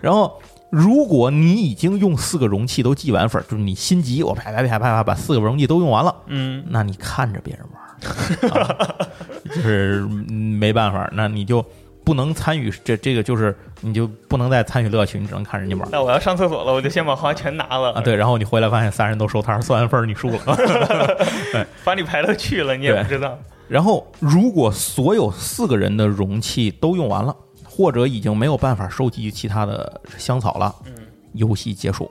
[0.00, 7.80] 然后如果你已经用四个容器都记完分儿，就是你心急，我啪啪啪啪啪把四个容器都用完了，嗯，那你看着别人玩
[9.54, 11.64] 就是嗯没办法，那你就
[12.04, 18.00] 不能参与这这个，就是你就不能再参与乐趣，你只能看人家玩儿那我要上厕所了，我就先把花全拿了啊。
[18.00, 20.38] 对，然后你回来发现仨人都收摊儿，算完分儿你输了。
[21.84, 23.38] 把你牌都去了，你也不知道，
[23.70, 30.92] 然后如果所有四个人的容器都用完了，或者已经没有办法收集其他的香草了，嗯，
[31.34, 32.10] 游戏结束。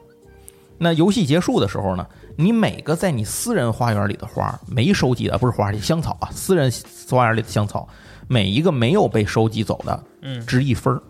[0.77, 6.71] 那游戏结束的时候呢，你每个在你私人花园里的花没收集的，不是花里香草啊，私人
[7.09, 7.85] 花园里的香草，
[8.29, 11.03] 每一个没有被收集走的，嗯值一分儿，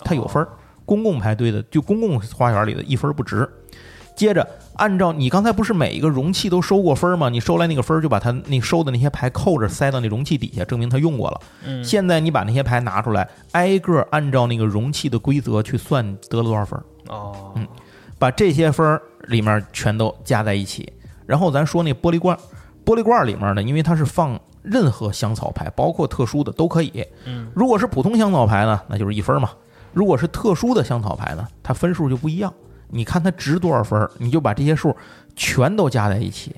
[0.00, 0.48] 它有分儿。
[0.84, 3.48] 公共排队的，就公共花园里的一分儿不值。
[4.16, 7.28] 接着，按照你刚才不是每一个容器都收过分儿吗？
[7.28, 11.40] 你收来那个分儿，就把它那收的那些牌扣着塞到那容器底下，证明他用过了。
[11.64, 17.66] 嗯，现在你把那些牌拿出来，挨个按照那个容器的规则去算得了多少分儿，哦，嗯
[18.18, 20.90] 把这些分儿里面全都加在一起。
[21.26, 22.36] 然后咱说那玻璃罐，
[22.84, 27.04] 玻璃罐里面呢，因为它是放任何香草牌，包括特殊的都可以。
[27.24, 29.48] 嗯，如果是普通香草牌呢，那就是一分嘛；
[29.92, 32.52] 如果是特殊的香草牌呢，它分数就不一样。
[32.88, 34.94] 你看它值多少分儿，你就把这些数
[35.34, 36.54] 全都加在一起。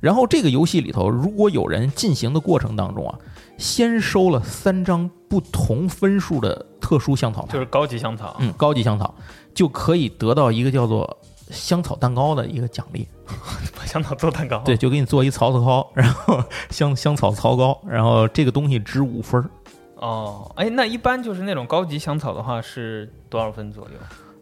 [0.00, 3.18] 然后这个游戏里头，如果有人进行的过程当中啊，
[3.56, 9.12] 先收了三张不同分数的特殊香草牌，就是高级香草，嗯，高级香草，
[9.52, 11.18] 就可以得到一个叫做
[11.50, 13.08] 香草蛋糕的一个奖励。
[13.76, 19.50] 把香草做蛋糕，对，，就给你做一曹操糕，然后 香香草槽糕，然后这个东西值五分儿。
[19.96, 23.98] 哦，哎，那一般就是那种高级香草的话是多少分左右？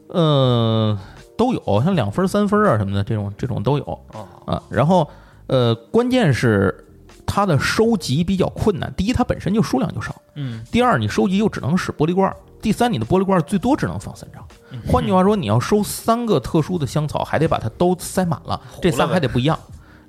[0.09, 0.97] 嗯，
[1.37, 4.62] 都有，像两分、三分啊什么的，这种这种都有哦，啊。
[4.71, 5.09] 然后，
[5.47, 6.87] 呃，关键是
[7.27, 8.92] 它的收集比较困难。
[8.97, 14.42] 第一，它本身就数量就少；嗯，第二，你收集又只能使玻璃罐儿；第三，你的玻璃罐儿最多只能放三张。
[14.87, 19.59] 换句话说，你要收三个特殊的香草，还得把它都塞满了， 这仨还得不一样。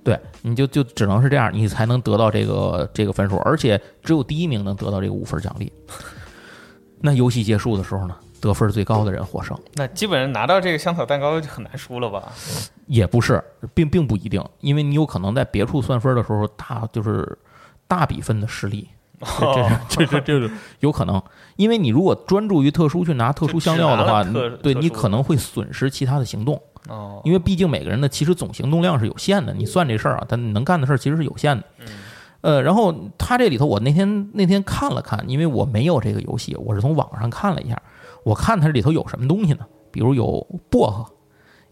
[0.04, 5.72] 对，你就就只能是这样，你才能得到这个这个分数，而且只有第一名能得到这个五分奖励。
[7.02, 9.58] 那游戏结束的时候呢，得分最高的人获胜。
[9.76, 12.32] 那基本上拿到这个香草蛋糕就很难输了吧？
[12.86, 17.38] 也不是，并并不一定，因为你有可能在别处算分的时候，大就是
[17.88, 18.88] 大比分的失利，
[19.20, 21.22] 哦这这这这这有可能，
[21.56, 24.24] 因为你如果专注于特殊去拿特殊香料的话，
[24.62, 31.64] 对你可能会损失其他的行动，哦，因为毕竟每个人的其实总行动量是有限的，你算这事儿啊，他能干的事儿其实是有限的。
[31.80, 31.88] 嗯
[32.42, 37.82] 呃，然后他这里头，我那天那天看了看，因为我没有这个游戏，我是从网上看了一下，
[38.28, 39.60] 我看它这里头有什么东西呢？
[39.90, 41.06] 比如有薄荷，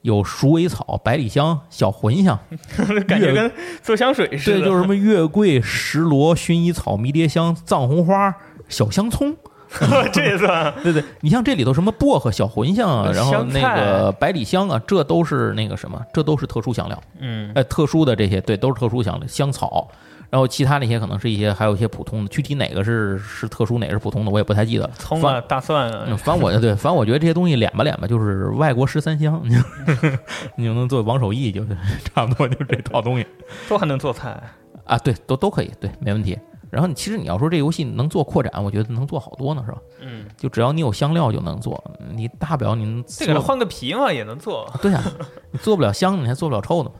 [0.04, 2.40] 有鼠尾草、百里香、小茴香，
[3.06, 3.52] 感觉跟
[3.84, 8.34] 做香水似的对，就是什么月桂、石螺、薰衣草、迷迭香、藏红花、
[8.70, 9.36] 小香葱。
[10.14, 17.04] 这也算 对对，你像这里头什么薄荷、小茴香啊，然后那个百里香啊，这都是那个什么，这都是特殊香料。
[17.20, 19.90] 嗯哎，特殊的这些对，都是特殊香料，香草。
[20.30, 24.92] 然后其他那些可能是一些，还有一些普通的，具体哪个是是特殊，哪个是普通的，我也不太记得了。
[24.98, 29.62] 葱啊、大蒜反正我就对，反正我觉得这些东西敛吧敛吧，就是外国十三香，你 就
[30.58, 33.26] 你就能做王守义，就是差不多就这套东西
[33.70, 34.42] 都还能做菜。
[34.84, 36.38] 啊，对，都都可以，对，没问题。
[36.72, 39.78] 然后你其实你要说这游戏能做扩展，我觉得能做好多呢，是吧？
[40.02, 41.82] 嗯，就只要你有香料就能做，
[42.14, 44.70] 你大不了你做这个换个皮嘛也能做。
[44.82, 45.02] 对呀、
[45.52, 46.96] 你做不了香的，你还做不了臭的嘛，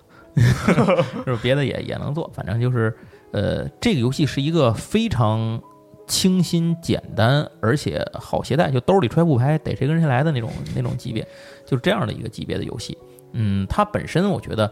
[1.26, 2.96] 就是别的也也能做，反正就是
[3.32, 5.62] 呃，这个游戏是一个非常
[6.08, 11.28] 清新简单，而且好携带，就兜里揣不拍，逮谁跟谁来的那种那种级别，
[11.66, 12.98] 就是这样的一个级别的游戏。
[13.34, 14.72] 嗯，它本身我觉得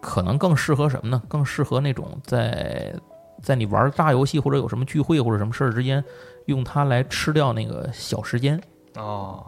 [0.00, 1.22] 可能更适合什么呢？
[1.28, 2.94] 更适合那种在
[3.40, 6.04] 在你玩大游戏或者有什么聚会或者什么事儿之间，
[6.46, 8.60] 用它来吃掉那个小时间。
[8.96, 9.42] 哦，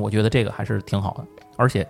[0.00, 1.24] 我觉得这个还是挺好的。
[1.56, 1.86] 而且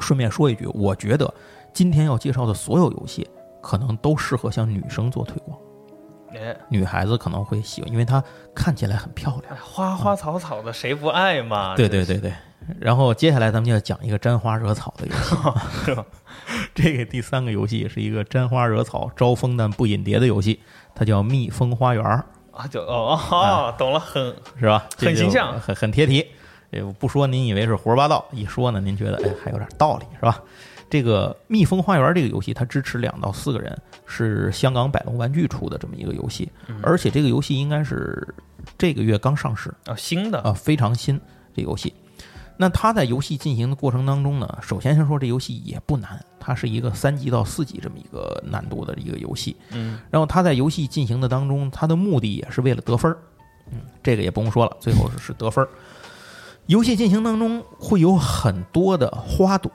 [0.00, 1.32] 顺便说一句，我觉得
[1.72, 3.28] 今天要介绍的所有游戏，
[3.62, 5.58] 可能都适合向女生做推广。
[6.34, 8.22] 哎，女孩子可能会喜欢，因为她
[8.54, 11.74] 看起来很漂亮，花花草草的，谁不爱嘛？
[11.76, 12.32] 对对对对。
[12.78, 15.36] 然后接下来咱们就要讲一个沾花惹草的游戏，
[15.84, 16.06] 是吧？
[16.74, 20.60] 这个第三个游戏是一个沾花惹草、招蜂但不引蝶的游戏，
[20.94, 22.04] 它叫《蜜蜂花园》
[22.52, 24.86] 啊，就哦哦，懂了，很是吧？
[24.96, 26.26] 很形象，很很贴题。
[26.98, 30.40] 不说您以为是胡说八道，一说呢，您觉得哎还有点道理，是吧？
[30.92, 33.74] 这个《蜜蜂花园》这个游戏，它支持两到四个人，
[34.04, 36.46] 是香港百龙玩具出的这么一个游戏，
[36.82, 38.34] 而且这个游戏应该是
[38.76, 41.18] 这个月刚上市啊，新的啊，非常新。
[41.56, 41.94] 这游戏，
[42.58, 49.56] 那它在游戏进行的过程当中呢，首先先说这游戏也不难，它是一个三级到四级这么一个难度的一个游戏。
[49.70, 53.16] 嗯，然后它在游戏进行的当中，它的目的也是为了得分儿。
[53.70, 55.68] 嗯，这个也不用说了，最后是得分儿。
[56.66, 59.72] 游戏进行当中会有很多的花朵。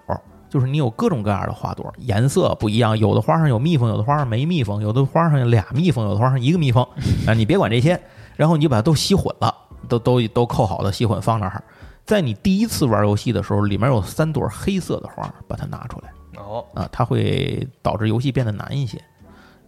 [0.49, 6.81] 就是你有各种各样的花朵，颜色不一样，有的花上有蜜蜂，有的花上没蜜蜂，有的花上有俩蜜蜂，有的花上一个蜜蜂，
[7.27, 7.99] 啊， 你别管这些，
[8.35, 9.53] 然后你就把它都吸混了，
[9.89, 11.63] 都都都扣好的吸混放那儿，
[12.05, 19.01] 在你第一次玩游戏的时候，里面有三朵黑色的花，把它拿出来，哦，啊，它会导致游戏变得难一些，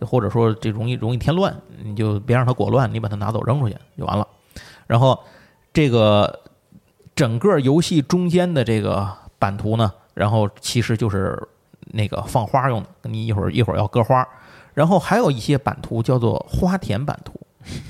[0.02, 4.26] 或者说这容易容易添乱，你就别让它裹乱，你把它拿走扔出去就完了。
[4.88, 5.20] 然后
[5.74, 6.40] 这个
[7.14, 9.92] 整个游戏中间的这个版图呢？
[10.14, 11.42] 然后其实就是
[11.92, 14.28] 那个放花用的，你一会儿一会儿要割花，
[14.74, 17.34] 然后还有一些版图叫做花田版图。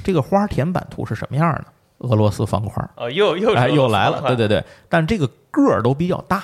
[0.03, 1.65] 这个花田版图是什么样的？
[1.99, 6.41] 俄罗斯方块哦，又又哎又来了，对对对，但这个个儿都比较大，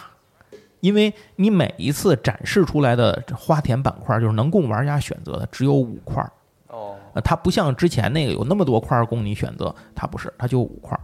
[0.81, 6.21] 因为你每一次展示出来的花田板块就是能供玩家选择的只有五块
[6.67, 10.99] 哦，它不像之前那个有那么多块供你选择，它不是，它就五块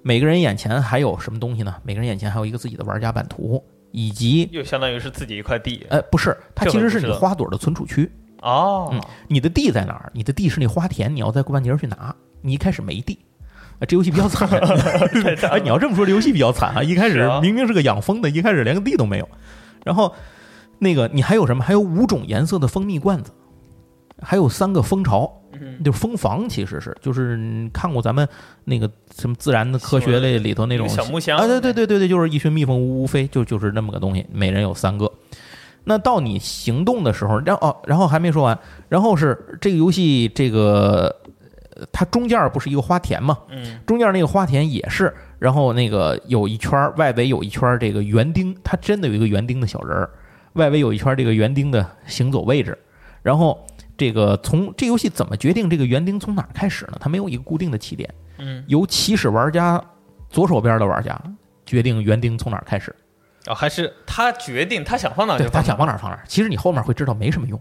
[0.00, 1.76] 每个人眼前还有什么东西呢？
[1.82, 3.62] 每个人眼前还有一个自己的玩家版图。
[3.90, 8.10] 以及又相当于是自己一块地，哎，不是，它其实是你花朵的存储区
[8.42, 8.90] 哦。
[8.92, 10.10] 嗯，你的地在哪儿？
[10.14, 12.14] 你的地是那花田，你要在过半截去拿。
[12.40, 13.18] 你一开始没地，
[13.80, 14.48] 啊，这游戏比较惨。
[15.50, 16.82] 哎，你要这么说，这游戏比较惨啊！
[16.82, 19.28] 一开始明明是个养蜂的，一开始连个地都没有。
[19.84, 20.14] 然后，
[20.78, 21.64] 那个你还有什么？
[21.64, 23.32] 还有五种颜色的蜂蜜罐子，
[24.20, 25.34] 还有三个蜂巢。
[25.82, 28.28] 就是蜂房，其实是就是看过咱们
[28.64, 35.10] 那个什么自然的科学类里头那种小木箱啊，对对对对对，就是一群蜜蜂呜呜飞，就就是那么个东西，每人有三个。
[35.84, 38.56] 那到你行动的时候，然后哦，然后还没说完，
[38.88, 41.12] 然后是这个游戏这个
[41.90, 43.36] 它中间不是一个花田嘛？
[43.50, 50.10] 嗯，中间那个花田也是，然后那个有一圈外围有一圈这个园丁，它真的有一个园丁的小人儿，
[50.52, 52.78] 外围有一圈这个园丁的行走位置，
[53.22, 53.66] 然后。
[53.98, 56.96] 这个从这游戏怎么决定这个园丁从哪儿开始呢？
[57.00, 58.08] 它没有一个固定的起点，
[58.38, 59.82] 嗯，由起始玩家
[60.30, 61.20] 左手边的玩家
[61.66, 62.94] 决定园丁从哪儿开始，
[63.46, 66.22] 哦，还是他决定他想放哪儿，他想放哪儿放哪儿。
[66.28, 67.60] 其实你后面会知道没什么用，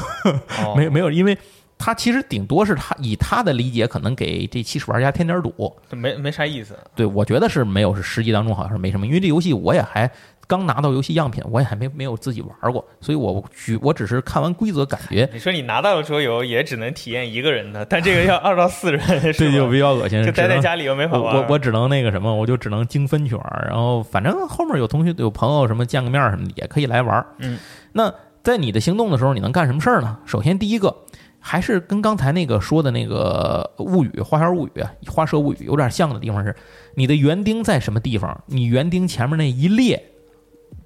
[0.74, 1.36] 没没有，因为
[1.76, 6.74] 他其实顶多是他以他的理解可能给这起始玩家添点堵，没没啥意思。
[6.94, 10.10] 对，我觉得是没有，是实际当中好像是没什么，因为这游戏我也还。
[10.48, 15.28] 刚拿到游戏样品，我也还没没有自己玩过，所以我举我只是看完规则感觉。
[15.30, 19.00] 你说你拿到了桌游，也只能体验一个人的，但这个要 二到四人，
[19.34, 20.24] 这就比较恶心。
[20.24, 21.36] 就待在家里又没法玩。
[21.36, 23.66] 我我只能那个什么，我就只能精分去玩。
[23.68, 27.26] 然后反正后面有同学有朋友什么见个面什么的，也可以来玩。
[27.40, 27.58] 嗯，
[27.92, 28.10] 那
[28.42, 30.16] 在你的行动的时候，你能干什么事儿呢？
[30.24, 30.96] 首先第一个
[31.38, 34.70] 还是跟刚才那个说的那个物语花园物语
[35.08, 36.56] 花舍物语有点像的地方是，
[36.94, 38.42] 你的园丁在什么地方？
[38.46, 40.02] 你园丁前面那一列。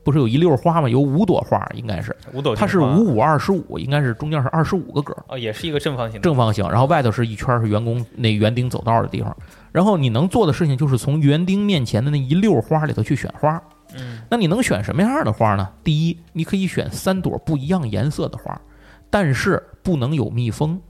[0.04, 0.88] 不是有一溜花吗？
[0.88, 2.56] 有五朵花，应该是五朵。
[2.56, 5.16] 它是五五二十五，应该是中间是二十五个格。
[5.28, 6.20] 哦，也是一个正方形。
[6.20, 9.36] 正方形，然后外头是一圈是员工那园丁走道的地方。
[9.70, 13.62] 然后你能做的事情就是从园丁面前的那一溜花里头去选花。
[13.94, 14.20] 嗯。
[14.28, 15.68] 那你能选什么样的花呢？
[15.84, 18.60] 第一，你可以选三朵不一样颜色的花，
[19.08, 20.80] 但是不能有蜜蜂。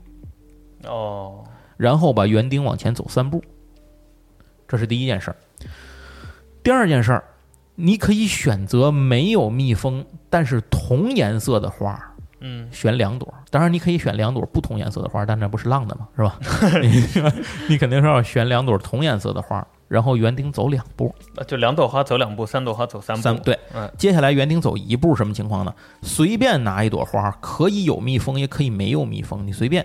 [0.87, 1.44] 哦。
[1.77, 3.42] 然后把园丁往前走三步，
[4.66, 5.37] 这是第一件事儿。
[6.63, 7.25] 第二件事儿。
[7.85, 12.00] 你可以选择没有蜜蜂，但是同颜色的花，
[12.38, 13.35] 嗯，选两朵。
[13.50, 16.06] 当然，你可以选两朵不同颜色的花，但那不是浪的嘛？
[16.16, 16.38] 是吧？
[17.68, 21.12] 你肯定是要选两朵同颜色的花，然后园丁走两步，
[21.48, 23.22] 就两朵花走两步，三朵花走三步。
[23.22, 23.90] 三对，嗯。
[23.98, 25.74] 接下来园丁走一步，什么情况呢？
[26.02, 29.85] 随便拿一朵花，可以有蜜蜂，也可以没有蜜蜂，你随便。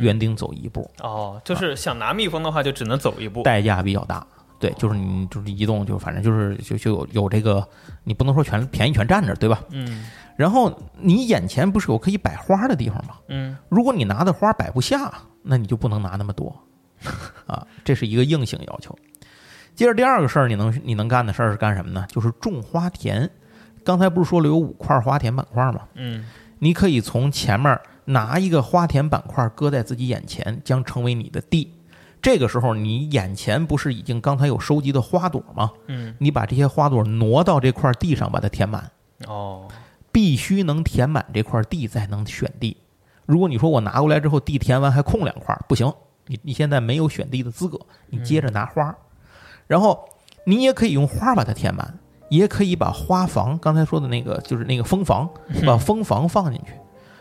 [0.00, 0.90] 园丁走一步。
[1.00, 4.26] 哦，就是想拿蜜蜂的话，就只能走一步，代价比较大。
[4.58, 7.66] 对，就是你就是移动，就反正就是就就有有这个，
[8.04, 9.62] 你不能说全便宜全占着，对吧？
[9.70, 10.04] 嗯
[10.36, 13.14] 然后你眼前不是有可以摆花的地方吗？
[13.28, 16.54] 嗯如果你拿的花摆不下，那你就不能拿那么多，
[17.46, 18.96] 啊，这是一个硬性要求。
[19.74, 22.06] 接着第二个事儿，你能你能干的事儿是干什么呢？
[22.08, 23.30] 就是种花田。
[23.84, 25.82] 刚才不是说了有五块花田板块吗？
[25.94, 26.26] 嗯
[26.58, 31.72] 你可以从前面拿一个花田板块搁在自己眼前，将成为你的地。
[32.26, 35.70] 这个时候，你眼前不是已经刚才有收集的花朵吗？
[35.86, 38.90] 嗯你把这些花朵挪到这块地上，把它填满。
[39.28, 39.68] 哦
[40.10, 42.76] 必须能填满这块地才能选地。
[43.26, 45.92] 如果你说我拿过来之后地填完还空两块，不行，
[46.26, 48.92] 你你现在没有选地的资格，你接着拿花。
[49.68, 50.08] 然后
[50.44, 51.96] 你也可以用花把它填满，
[52.28, 55.30] 也可以把花房刚才说的那个就是那个蜂房，
[55.64, 56.72] 把蜂房放进去，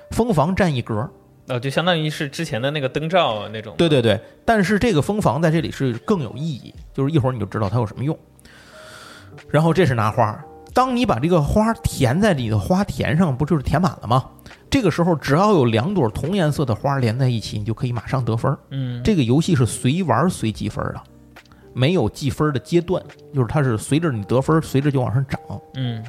[0.10, 1.08] 蜂房占一格。
[1.48, 3.76] 哦，就相当于是之前的那个灯罩啊那种。
[3.78, 8.18] 对对对，但是这个蜂房在这里是更有意义，就是一会儿你就知道它有什么用。
[9.50, 10.44] 然后这是拿花，
[10.74, 14.26] 当你把这个花填在你的花田上，不就是填满了吗？
[14.70, 18.58] 这个时候只要有两朵同颜色的花连在一起，你就可以马上得分。
[18.72, 21.02] 嗯这个游戏是随玩随计分的，
[21.74, 23.02] 没有计分的阶段，
[23.34, 25.40] 就是它是随着你得分，随着就往上涨。
[25.76, 26.04] 嗯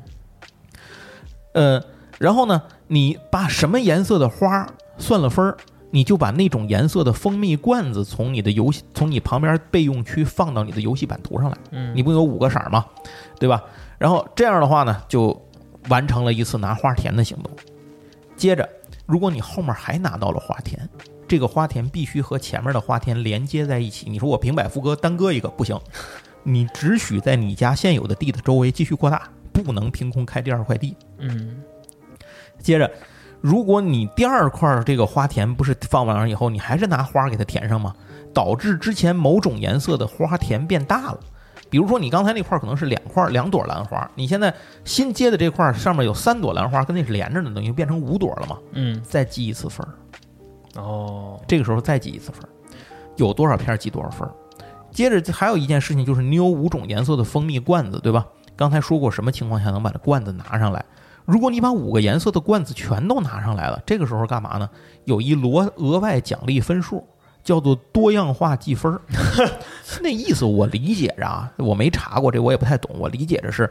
[1.52, 1.82] 呃，
[2.18, 4.66] 然后呢，你把什么颜色的花
[4.98, 5.56] 算了分儿，
[5.90, 11.56] 你就把那种颜色的蜂蜜罐子从你的游戏从你旁边备用区放到你的游戏版图上来。
[11.70, 12.84] 嗯，你不有五个色儿吗？
[13.38, 13.62] 对吧？
[13.98, 15.40] 然后这样的话呢，就
[15.88, 17.50] 完成了一次拿花田的行动。
[18.36, 18.68] 接着，
[19.06, 20.88] 如果你后面还拿到了花田，
[21.26, 24.10] 这个花田必须和前面的花田连接在一起。
[24.10, 25.80] 你说我平摆副歌单割一个不行，
[26.42, 30.94] 你只许在你家现有的地的周围继续扩大，不能凭空开第二块地。
[31.18, 31.62] 嗯
[32.58, 32.90] 接着，
[33.40, 37.94] 如果你第二块这个花田不是放完了以后，你还是拿花给它填上吗？
[38.34, 41.18] 导致之前某种颜色的花田变大了。
[41.68, 48.58] 比如说，你刚才那块可能是两块两朵兰花，你现在新接的这块上面有三朵兰花，跟那是连着的，等于变成五朵了嘛？
[48.72, 52.48] 嗯再记一次分儿，哦这个时候再记一次分儿，
[53.16, 54.32] 有多少片记多少分儿。
[54.92, 58.26] 接着还有一件事情就是，你有五种颜色的蜂蜜罐子，对吧？
[58.54, 60.84] 刚才说过什么情况下能把这罐子拿上来？
[61.26, 64.70] 如果你把五个颜色的罐子全都拿上来了，这个时候干嘛呢？
[65.04, 67.04] 有一摞额外奖励分数，
[67.42, 69.00] 叫做多样化计分儿。
[70.00, 72.96] 那意思我理解着啊，我没查过这，我也不太懂。
[72.98, 73.68] 我理解着是，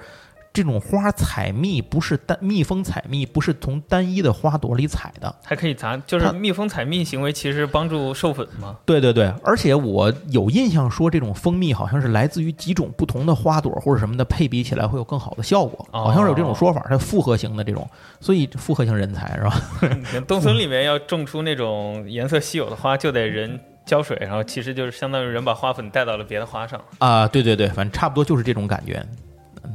[0.56, 8.78] 这种花采蜜不是单蜜蜂采蜜不是从单一的花朵里采的，还可以砸，就是蜜蜂采蜜行为其实帮助授粉嘛。
[8.86, 17.86] 对对对，而且我有印象说，这种蜂蜜好像是来自于几种不同的花朵或者什么的配比起来会有更好的效果，哦好像是有这种说法，它复合型的这种，
[18.22, 19.62] 所以复合型人才是吧？
[19.82, 26.82] 你看东村里面要种出那种颜色稀有的花，就得人浇水，然后其实就是相当于人把花粉带到了别的花上。
[27.00, 29.18] 啊，对对对，反正差不多就是这种感觉，嗯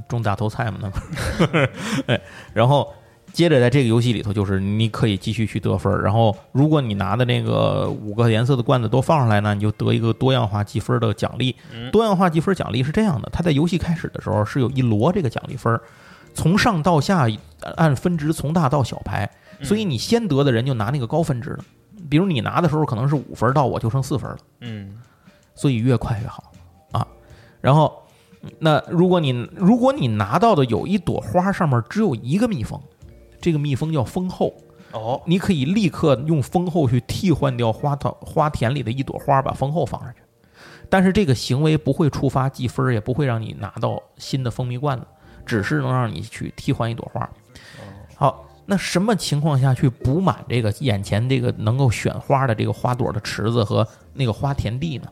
[0.09, 0.99] 种大头菜嘛，那不
[1.57, 1.71] 是，
[2.09, 2.21] 哎，
[2.53, 2.93] 然后。
[3.33, 11.55] 接着在这个游戏里头，就是你可以继续去得分儿，然后如果你拿的那个五个颜色的罐子都放上来呢，你就得一个多样化积分的奖励。
[11.73, 15.81] 嗯多样化积分奖励是这样的，它在游戏开始的时候是有一摞这个奖励分儿，
[16.35, 17.29] 从上到下
[17.77, 19.31] 按分值从大到小排，
[19.63, 21.61] 所以你先得的人就拿那个高分值的。
[22.09, 24.99] 比如你拿的时候可能是五分，到我就剩四分了，嗯
[25.55, 26.51] 所以越快越好
[26.91, 27.07] 啊。
[27.61, 28.03] 然后，
[28.59, 32.81] 那如果你如果你拿到的有一朵花上面只有一个蜜蜂，
[33.41, 34.55] 这个蜜蜂叫蜂后，
[34.93, 40.21] 哦你可以立刻用蜂后去替换掉花草花田里的一朵花，把蜂后放上去。
[40.89, 45.07] 但是这个行为不会触发计分，也不会让你拿到新的蜂蜜罐子，
[45.45, 47.31] 只是能让你去替换一朵花。
[48.17, 55.07] 好，那什么情况下去补满这个眼前这个能够选花的这个花朵的池子和那个花田地呢？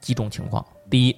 [0.00, 0.64] 几种情况。
[0.88, 1.16] 第一，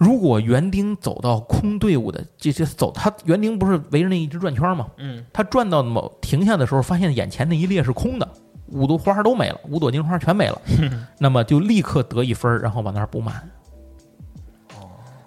[0.00, 4.86] 如果园丁走到空队伍的这些走，他园丁不是围着那一直转圈吗？
[4.96, 8.26] 嗯他转到某停下的时候，发现眼前那一列是空的，
[8.68, 10.58] 五朵花都没了，五朵金花全没了，
[11.20, 13.46] 那么就立刻得一分，然后往那儿补满。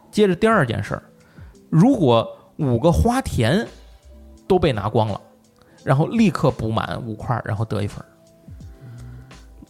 [0.10, 1.04] 接着第二件事儿，
[1.70, 3.68] 如果五个花田
[4.48, 5.22] 都被拿光了，
[5.84, 8.04] 然后立刻补满五块，然后得一分。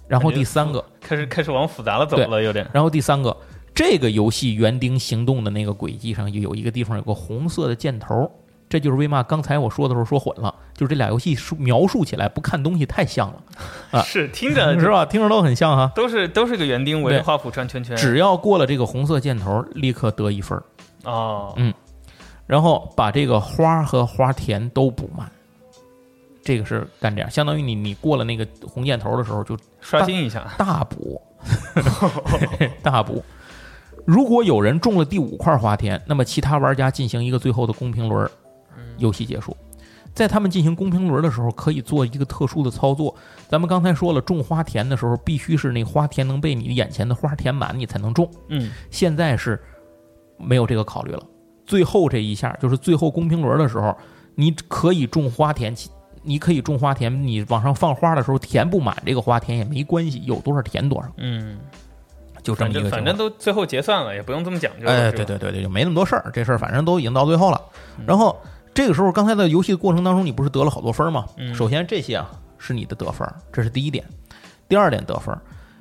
[0.07, 2.65] 然后第三个，开始开始往复杂了走了，有点。
[2.71, 3.35] 然后第三个，
[3.75, 8.29] 这个游戏园丁行动的那个轨迹上有有一个地方有个红色的箭头，
[8.69, 13.43] 这就是为嘛刚才我说的时候说混了，就是这俩游戏描述起来不看东西太像了，
[13.91, 15.05] 啊 是听着 是吧？
[15.05, 15.91] 听着都很像哈。
[15.95, 17.97] 都是都是个园丁围对着花圃转圈圈。
[17.97, 20.63] 只要过了这个红色箭头，立刻得一分儿，
[21.09, 21.73] 哦，嗯
[22.45, 25.31] 然后把这个花和花田都补满。
[26.43, 30.45] 这个是干这样，相当于你你过了那个红箭头的时候就刷新一下。
[30.57, 31.21] 大补，
[32.83, 33.23] 大补。
[34.05, 38.29] 如果有人中了第五块花田，那么其他玩家进行一个最后的公平轮，
[38.97, 39.55] 游戏结束。
[40.13, 43.15] 在他们进行公平轮的时候，可以做一个特殊的操作。
[43.47, 48.29] 咱们刚才说了，种花田的时候，必须是那花田能被你眼前的花填满，你才能种。
[48.49, 49.59] 嗯，现在是
[50.37, 51.23] 没有这个考虑了。
[51.65, 53.97] 最后这一下，就是最后公平轮的时候，
[54.35, 55.75] 你可以种花田，
[56.21, 61.11] 你可以种花田，你往上放花的时候填不满这个花田也没关系，有多少填多少。
[61.17, 61.57] 嗯，
[62.43, 64.87] 就这么一个反正都最后结算了，也不用这么讲究。
[64.87, 66.29] 哎，对对对对，就没那么多事儿。
[66.33, 67.61] 这事儿反正都已经到最后了，
[68.05, 68.39] 然后。
[68.75, 71.27] 这个时候，刚才在游戏的过程当中，你不是得了好多分吗？
[71.53, 72.27] 首先，这些啊
[72.57, 74.03] 是你的得分，这是第一点。
[74.67, 75.37] 第二点得分，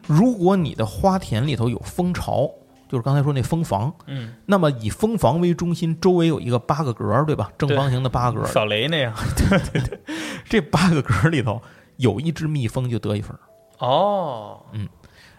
[0.06, 2.50] 如果你的花田里头有蜂巢，
[2.90, 7.50] 就是刚才说那蜂房，嗯，那么以蜂房为中心，周围有一个八个格，对吧？
[7.56, 9.14] 正方形的八格，扫雷那样。
[9.38, 9.98] 对对对，
[10.44, 11.62] 这八个格里头
[11.96, 13.34] 有一只蜜蜂就得一分。
[13.78, 14.86] 哦，嗯，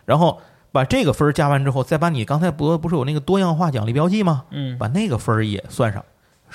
[0.06, 0.42] 然后
[0.74, 4.44] 把这个分加完之后，再把你刚才不不是有那个多样化奖励标记吗？
[4.52, 6.04] 嗯，把那个分也算上。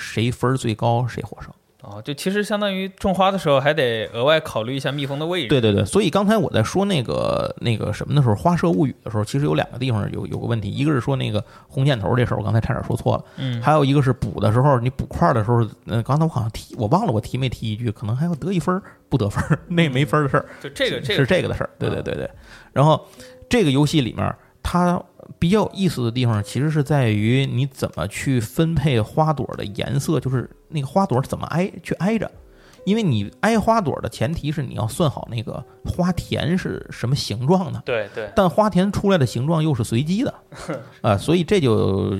[0.01, 1.51] 谁分最高谁获胜
[1.81, 5.49] 哦，就其实相当于种花的时候还得额外考虑一下蜜蜂的位置。
[5.49, 13.23] 对对对，所以刚才我在说那个那个什么的时候，花社物语的时候，其实有两个地方有有个问题，一个是说那个红箭头这事儿，我刚才差点说错了。
[13.37, 20.45] 嗯，还有一个是补的时候，你补块的时候，嗯，刚才我好像提，我忘了我提没提一句，可能还要得一分不得分， 那没分的事儿。
[20.61, 21.69] 就这个，是这个的事儿。
[21.77, 22.29] 对对对对，
[22.71, 23.05] 然后
[23.49, 25.03] 这个游戏里面它。
[25.37, 32.29] 比较有意思的地方，其实是在于你怎么去分配花朵的颜色，就是那个花朵怎么挨去挨着，
[32.83, 37.79] 因为你挨花朵的前提是你要算好那个花田是什么形状的。
[37.85, 38.27] 对对。
[38.35, 40.33] 但花田出来的形状又是随机的，
[41.01, 42.17] 啊，所以这就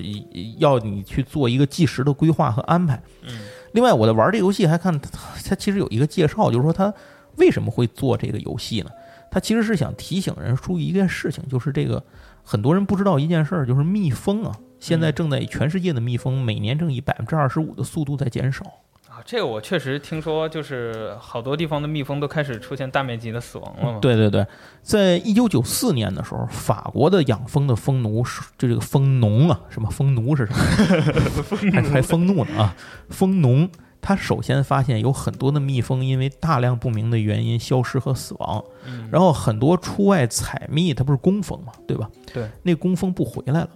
[0.60, 3.02] 要你去做一个计时的规划和安排。
[3.24, 3.40] 嗯。
[3.72, 6.94] 另外，我在玩这游戏还看它其实有一个介绍，就是说它
[7.38, 8.92] 为什么会做这个游戏呢？
[9.32, 12.04] 它其实是想提醒人注意一件事情，就是这个。
[12.42, 18.66] 很多人不知道一件事儿，就是蜜蜂啊，现在正在全世界的蜜蜂每年正以百分之二十五的速度在减少
[19.08, 19.22] 啊。
[19.24, 24.00] 这个我确实听说，就是好多地方的蜜蜂都开始出现大面积的死亡了。
[24.00, 24.48] 对对对，
[24.82, 31.70] 在一九九四年的时候，法国的养蜂的蜂奴是就这个蜂农啊，什么蜂奴是什么？
[31.72, 32.76] 还还蜂怒呢啊，
[33.10, 33.70] 蜂农。
[34.02, 38.64] 他首先发现有很多的蜜蜂因为大量不明的原因消失和死亡，
[39.12, 42.10] 然后很多出外采蜜，它不是工蜂嘛，对吧？
[42.34, 43.70] 对，那工蜂不回来了，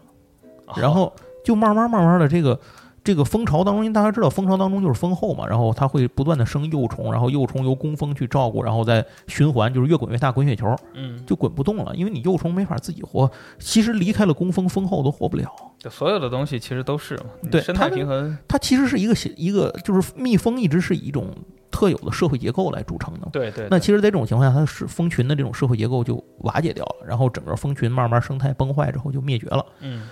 [0.75, 1.13] 然后
[1.43, 2.59] 就慢慢慢慢的这个。
[3.05, 13.29] 这个蜂巢当中，因为大家知道蜂巢当中就是蜂后嘛，然后它会不断的生幼虫，然后幼虫由工蜂去照顾，然后再循环，就是越滚越大，滚雪球，嗯，就滚不动了，因为你幼虫没法自己活。
[13.59, 15.53] 其实离开了工蜂，蜂后都活不了。
[15.89, 21.33] 所有的东西其实都是嘛对生态平衡，它其实是一个一个就是蜜蜂一直是以一种
[21.69, 23.27] 特有的社会结构来组成的。
[23.31, 23.67] 对对。
[23.69, 29.65] 那其实，在这种情况下，它是蜂群的这种社会结构就瓦解掉了，然后整个蜂群慢慢生态崩坏之后就灭绝了。
[29.81, 30.07] 嗯。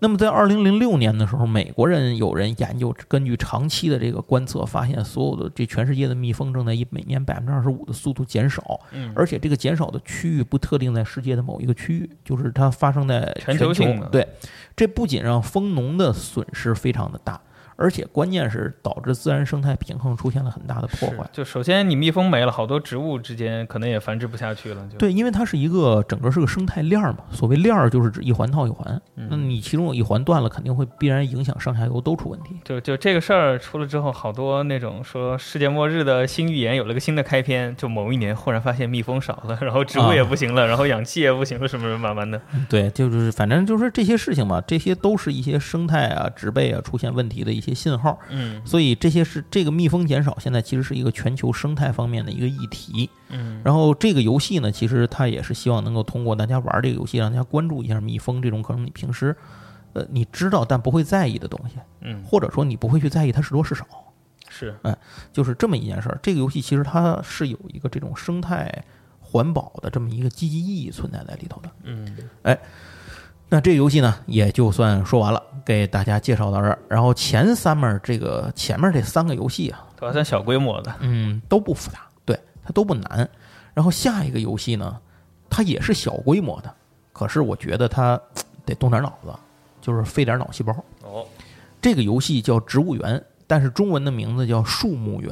[0.00, 14.06] 那么，在二零零六年的时候，美国人有人研究，根据长期的这个观测，发现所有的这全世界的蜜蜂正在以每年百分之二十五的速度减少，嗯，而且这个减少的区域不特定在世界的某一个区域，就是它发生在全球性的。
[14.06, 14.24] 对，
[14.78, 17.40] 这不仅让蜂农的损失非常的大。
[17.78, 21.26] 而且关键是导致自然生态平衡出现了很大的破坏。
[21.32, 24.86] 就首先你蜜蜂没了，好多植物之间可能也繁殖不下去了。
[24.98, 27.18] 对，因为它是一个整个是个生态链嘛。
[27.30, 32.56] 所谓链儿就是指一环套一环，那你其中有一环断了，肯定会必然影响上下游都出问题。
[32.64, 37.68] 就就这个事儿出了之后，好多那种说世界末日的新预言有了个新的开篇。
[37.76, 42.40] 就某一年忽然发现蜜蜂少了，然后植物也不行了，然后氧气也不行了，什么什么慢慢的。
[42.68, 48.18] 对，就是反正就是这些事情嘛，这些都是一些生态啊、植被啊出现问题的一些信号。
[48.30, 48.60] 嗯。
[48.64, 53.08] 所以这些是这个蜜蜂减少，现在其实是一个全球生态方面的一个议题。
[53.28, 59.36] 嗯，然后这个游戏呢，其实它也是希望能够通过大家玩这个游戏，让大家关注一下蜜蜂这种可能你平时，
[59.92, 61.76] 呃，你知道但不会在意的东西。
[62.00, 63.86] 嗯，或者说你不会去在意它是多是少。
[64.48, 64.96] 是，哎，
[65.32, 66.18] 就是这么一件事儿。
[66.22, 68.82] 这个游戏其实它是有一个这种生态
[69.20, 71.70] 环保的这么一个积极意义存在在里头的。
[71.84, 72.58] 嗯，哎。
[73.50, 76.78] 那这个游戏呢，也就算说完了，给大家介绍到这儿。
[76.88, 83.28] 然后前三面这个前面这三个游戏啊，都算小规模的，嗯，都不复杂，对，它都不难。
[83.74, 84.98] 然后下一个游戏呢，
[85.50, 86.74] 它也是小规模的，
[87.12, 88.18] 可是我觉得它
[88.64, 89.30] 得动点脑子，
[89.82, 90.72] 就是费点脑细胞。
[91.02, 91.26] 哦，
[91.82, 95.30] 这个游戏叫《植物园》，但是中文的名字叫《树木园》，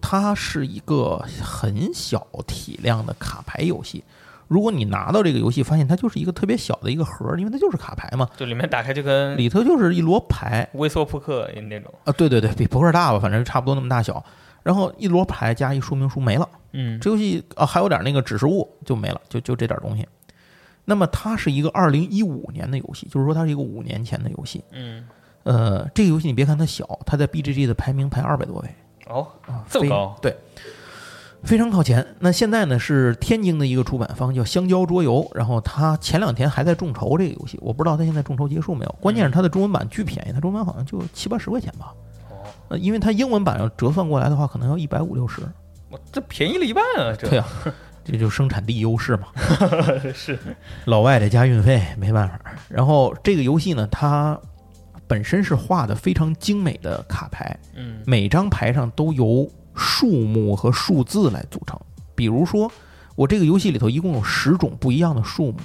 [0.00, 4.02] 它是一个很小体量的卡牌游戏。
[4.48, 11.92] 如果你拿到这个游戏，发现它就是一个特别小的一个盒，因为它就是卡牌嘛，就里面打开就跟里头就是一摞牌，微缩扑克那种。
[12.04, 14.24] 啊，对对对，比扑克大吧，反正差不多那么大小。
[14.62, 20.06] 然后一摞牌加一说明书没了，嗯，这游戏啊还有点那个指示物就没了，就就这点东西。
[20.86, 24.62] 那么它是一个二零一五年的游戏，就是说它是一个五年前的游戏。
[24.72, 25.06] 嗯，
[25.42, 28.68] 呃，这个游戏你别看它小，它在 BGG 的排名排二百多位。
[29.06, 30.14] 哦，啊，这么高？
[30.22, 30.36] 非对，
[31.44, 32.04] 非常靠前。
[32.18, 38.96] 那现在呢是天津的一个出版方叫香蕉桌游，然后他前两天还在众筹这个游戏，我不知道他现在众筹结束没有。
[39.00, 41.92] 关键是他的中文版巨便宜，他中文版好像就七八十块钱吧。
[42.30, 45.42] 哦，呃，因为他英文版要折算过来的话，可能要一百五六十。
[45.90, 47.14] 我这便宜了一半啊！
[47.16, 47.46] 这对啊，
[48.04, 49.28] 这就生产地优势嘛。
[50.12, 50.38] 是
[50.86, 52.40] 老外得加运费，没办法。
[52.68, 54.36] 然后这个游戏呢，它
[55.06, 61.78] 本身是画的非常精美的卡牌，嗯每张牌上都由数目和数字来组成。
[62.14, 62.70] 比如说，
[63.16, 65.58] 我这个游戏里头一共有十种不一样的数目，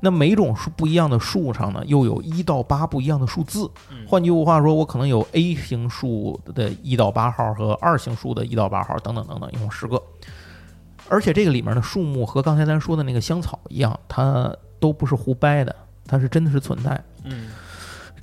[0.00, 3.68] 那每种数不一样的数上呢，又有一到八不一样的数字。
[3.90, 10.00] 嗯换句话说，我可能有 A 型数的一到八号和二型数的一到八号等等等等，一共十个。
[11.08, 15.74] 而且这个里面的数目和刚才咱说的那个香草一样，它都不是胡掰的，
[16.06, 17.02] 它是真的是存在。
[17.24, 17.48] 嗯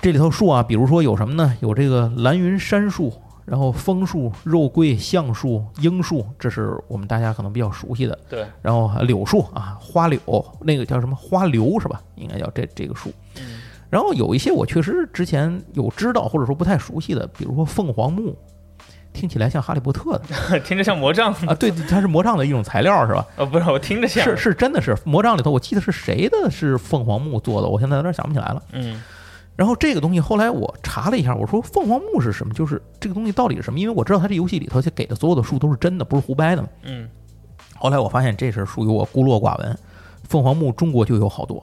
[0.00, 1.56] 这里头树啊，比如说有什么呢？
[1.60, 3.12] 有这个蓝云杉树，
[3.46, 8.18] 然后枫树、肉桂、橡树、樱树，这是我们大家可能比较熟悉的。
[8.28, 10.20] 对，然后柳树啊，花柳，
[10.60, 12.02] 那个叫什么花柳是吧？
[12.16, 13.10] 应该叫这这个树。
[13.38, 18.36] 嗯然后有一些我确实之前有知道或者说不太熟悉的，比如说凤凰木，
[19.12, 23.24] 听起来像哈利波特的 听着像魔杖啊，对，它是魔杖的一种材料是吧？
[23.36, 28.60] 哦，不是，我听着像是是真的是魔杖里头，我记得是谁的是凤凰木做的，我现在有点想不起来了。
[28.72, 29.00] 嗯
[29.56, 32.52] 然后这个东西后来我查了一下，我说凤凰木是什么？
[32.52, 33.78] 就是这个东西到底是什么？
[33.78, 36.68] 因为我知道它这游戏里头给的所有的树都是真的，不是胡掰的嘛。
[36.82, 37.08] 嗯
[37.78, 39.78] 后来我发现这是属于我孤陋寡闻，
[40.24, 41.62] 凤凰木中国就有好多，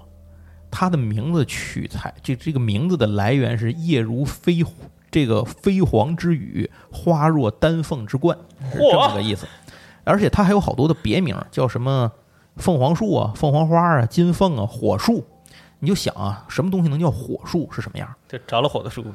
[0.70, 4.64] 它的名字取材这这个名字的来源是夜如飞
[5.10, 8.38] 这个飞黄之羽，花若丹凤之冠，
[8.72, 9.48] 是这么个意思。
[10.04, 12.12] 而且它还有好多的别名，叫什么
[12.58, 15.26] 凤凰树啊、凤凰花啊、金凤啊、火树。
[15.84, 18.08] 你就想啊，什么东西能叫火树是什么样？
[18.30, 19.12] 就着了火的树呗。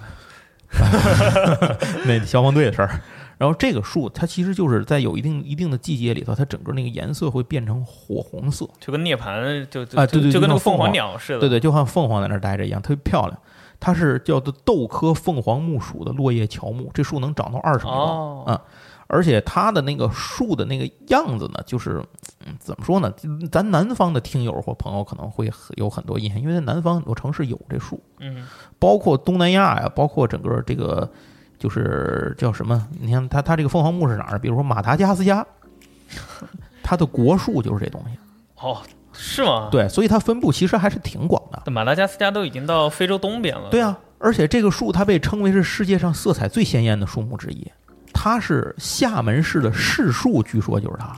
[2.05, 3.01] 那消防队的事儿。
[3.39, 8.69] 然后这个树，它其实就是在有一定一定的季节里头，它整个那个颜色会变成火红色。
[8.79, 11.41] 就跟涅槃就就啊对对就跟那个凤凰鸟似的。
[11.41, 13.39] 对对，就像凤凰在那儿待着一样，特别漂亮。
[13.81, 17.97] 它是叫做豆科凤凰木属的落叶乔木，这树能长到二十米高。
[17.97, 18.61] 哦啊
[19.09, 22.00] 而且它的那个树的那个样子呢，就是
[22.46, 23.12] 嗯，怎么说呢？
[23.50, 28.46] 咱南方的听友或朋友可能会很有很多印象，因为在南方很多城市有这树，嗯
[28.78, 31.11] 包括东南亚呀，包括整个这个
[31.59, 32.86] 就是叫什么？
[33.00, 34.38] 你看它它这个凤凰木是哪儿？
[34.38, 35.44] 比如说马达加斯加，
[36.84, 38.18] 它的国树就是这东西。
[38.61, 38.82] 哦，
[39.12, 39.68] 是吗？
[39.70, 41.70] 对，所以它分布其实还是挺广的。
[41.70, 43.70] 马达加斯加都已经到非洲东边了。
[43.70, 47.66] 对啊，而且这个树它被称为是世界上色彩最鲜艳的树木之一，
[48.21, 51.14] 它是厦门市的市树，据说就是他。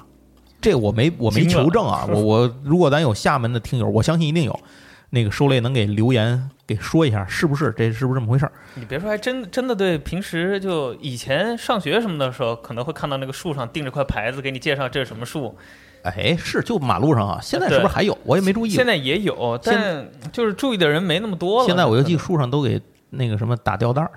[0.60, 4.60] 这我没我没求证啊， 我我如果咱有厦门的听友，我相信一定有，
[5.08, 8.52] 那个受累能给留言给说一下，是不是这是不是这么回事儿？
[8.74, 15.56] 你别说，还真真的对，平时就以前上学什么的时候，可能会看到那个树上钉着块牌子，给你介绍这是什么树。
[16.02, 18.16] 哎，是就马路上啊，现在是不是还有？
[18.24, 18.68] 我也没注意。
[18.68, 21.66] 现在也有，但就是注意的人没那么多了。
[21.66, 22.78] 现在我就记树上都给
[23.08, 24.10] 那个什么打吊带儿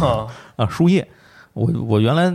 [0.00, 0.26] 啊，
[0.56, 1.06] 啊，树叶。
[1.52, 2.32] 我我原来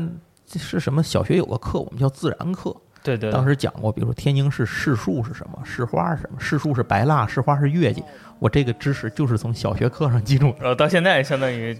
[0.55, 8.03] 是什么小学有个课，我们叫自然课，对对，当时讲过，比如说天津市市树是什么，市花是什么，市树是白蜡，市花是月季。
[8.39, 10.57] 我这个知识就是从小学课上记住的。
[10.59, 11.78] 然后到现在相当于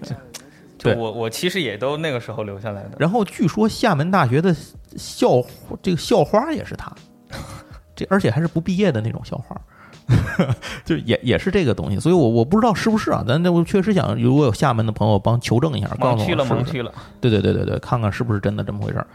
[0.78, 2.92] 就我我其实也都那个时候留下来的。
[3.00, 4.56] 然后据说厦门大学的
[4.96, 5.44] 校
[5.82, 6.92] 这个校花也是他，
[7.96, 9.60] 这而且还是不毕业的那种校花，
[10.86, 12.00] 就也也是这个东西。
[12.00, 16.92] 所以我我不知道是不是啊，咱那我确实想，如果有厦门的朋友帮求证一下，告诉我盲区了，是不是盲区了。
[17.20, 19.08] 对对对对对，看看是不是真的这么回事儿。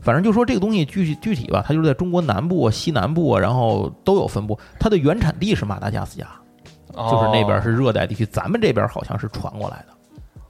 [0.00, 4.58] 反正就说这个东西具体具体吧，它就是在中国南部啊、西南部啊，然后都有分布。
[4.78, 6.26] 它的原产地是马达加斯加，
[6.94, 9.94] 就是那边哦是热带地区，咱们这边好像是传过来的，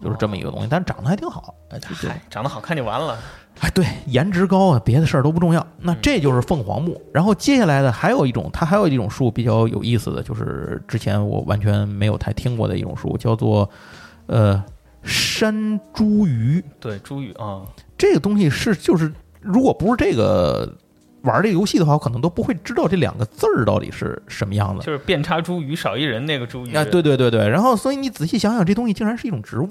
[0.02, 1.54] 就是这么一个东西，但长得还挺好。
[1.70, 3.18] 哎，就就嗨，长得好看就完了。
[3.60, 5.66] 哎，对，颜值高啊，别的事儿都不重要。
[5.78, 7.00] 那这就是凤凰木。
[7.12, 13.68] 然后接下来的还有一种，它还有一种树比较有意思的，就是之前我完全没有太听过的一种树，叫做
[14.26, 14.62] 呃
[15.02, 16.62] 山茱萸。
[16.78, 17.62] 对，茱萸啊，
[17.98, 20.72] 这个东西是就是，如果不是这个
[21.22, 24.84] 玩这个游戏的话，我可能都不会知道这两个字儿到底是什么样子。
[24.84, 26.78] 就是遍插茱萸少一人那个茱萸。
[26.78, 27.48] 啊，对对对对。
[27.48, 29.68] 然后，所以你仔细想想，这东西竟然是一种植物。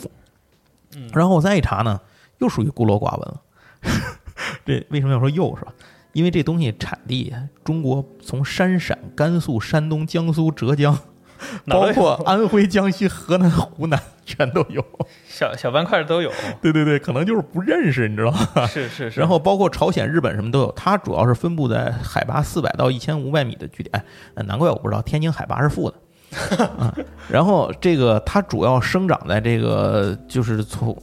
[0.95, 1.99] 嗯然后我再一查呢，
[2.39, 3.41] 又属于孤陋寡闻了。
[4.65, 5.73] 这为什么要说又是吧？
[6.13, 7.31] 因为这东西产地
[7.63, 10.97] 中国从山陕、甘肃、山东、江苏、浙江，
[11.67, 14.83] 包括 安徽、江西、河南、湖南 全都有，
[15.27, 16.31] 小小斑块都有。
[16.61, 18.67] 对对对，可能就是不认识，你知道吗？
[18.67, 19.19] 是是是。
[19.19, 23.89] 然后包括朝鲜、日本什么都有，它主要是分布在海拔四百到一千五百米的距离。
[23.91, 24.03] 哎，
[24.45, 25.97] 难怪我不知道天津海拔是负的。
[27.27, 30.95] 然后这个它主要生长在这个就是从。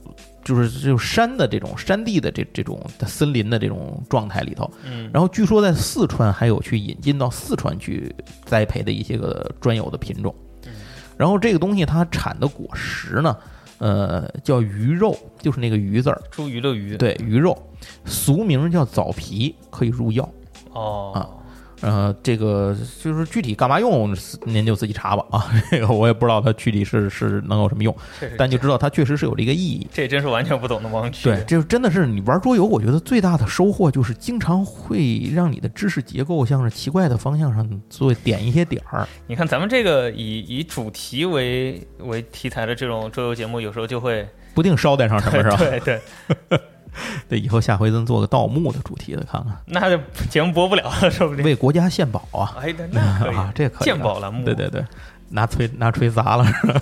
[0.47, 10.33] 就是就山的这种山地的这这种森林的这种状态里头，嗯，然后据说在四川还有去引进到四川去栽培的一些个专有的品种，
[10.65, 10.73] 嗯，
[11.17, 13.37] 然后这个东西它产的果实呢，
[13.79, 17.61] 呃，叫鱼肉，就是那个鱼字儿，出鱼的鱼，对，鱼肉，
[18.05, 20.29] 俗名叫枣皮，可以入药，
[20.73, 21.11] 哦。
[21.13, 21.36] 啊。
[21.81, 25.47] 呃，这个就是具体干嘛用，您就自己查吧啊。
[25.71, 27.95] 这个我也不知道它具体是是能有什么用，
[28.39, 29.87] 但就知道它确实是有这个意义。
[29.93, 31.25] 这真是完全不懂的盲区。
[31.25, 39.07] 对，这真的是你玩桌游，我觉得最大的收获就是经常会让你的知识结构向着奇怪的方向上做点一些点儿。
[39.27, 45.57] 你看咱们这个以以主题为为题材的这种桌游节目，有时候就会不定捎带上什么，是吧？
[45.57, 46.01] 对对。
[46.49, 46.61] 对，
[47.31, 49.57] 以后下回咱做个盗墓的主题的，看看。
[49.67, 49.99] 那就
[50.31, 51.45] 节目播不了了，说不定。
[51.45, 52.57] 为国家献宝啊！
[52.61, 53.85] 哎，那可以 啊，这可以。
[53.85, 54.45] 献宝栏目。
[54.45, 54.85] 对对对。
[55.29, 56.81] 拿锤拿锤砸了，是吧？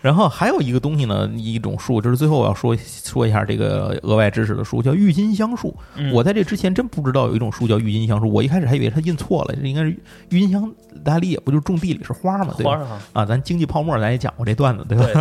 [0.00, 5.74] 然后还有一个东西呢，一种树，就是最后我要说说一下这个额外知识的树，叫郁金香树。
[6.12, 9.90] 我在这之前真不知道有一种树叫郁金香树，我一开始还以为它印错了，这应该是
[10.28, 10.70] 郁金香，
[11.02, 12.54] 大家理解不就是种地里是花嘛？
[12.56, 13.00] 对吧？
[13.12, 15.04] 啊，咱经济泡沫咱也讲过这段子，对吧？
[15.12, 15.14] 对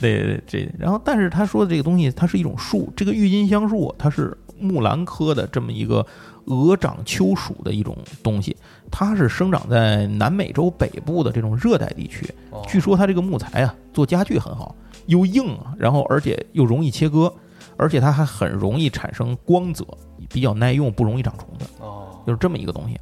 [0.00, 6.06] 对对 对这，然后但是他说的这个东西，它是一种树，这个郁金香树它是木兰科的这么一个
[6.46, 8.56] 鹅掌秋属的一种东西。
[8.90, 12.28] 它是生长在南美洲北部的这种热带地区，
[12.68, 14.74] 据说它这个木材啊，做家具很好，
[15.06, 17.32] 又硬啊，然后而且又容易切割，
[17.76, 19.86] 而且它还很容易产生光泽，
[20.28, 21.64] 比较耐用，不容易长虫子。
[21.80, 22.98] 哦，就是这么一个东西。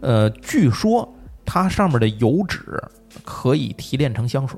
[0.00, 1.12] 呃，据说
[1.44, 2.80] 它上面的油脂
[3.24, 4.56] 可以提炼成香水，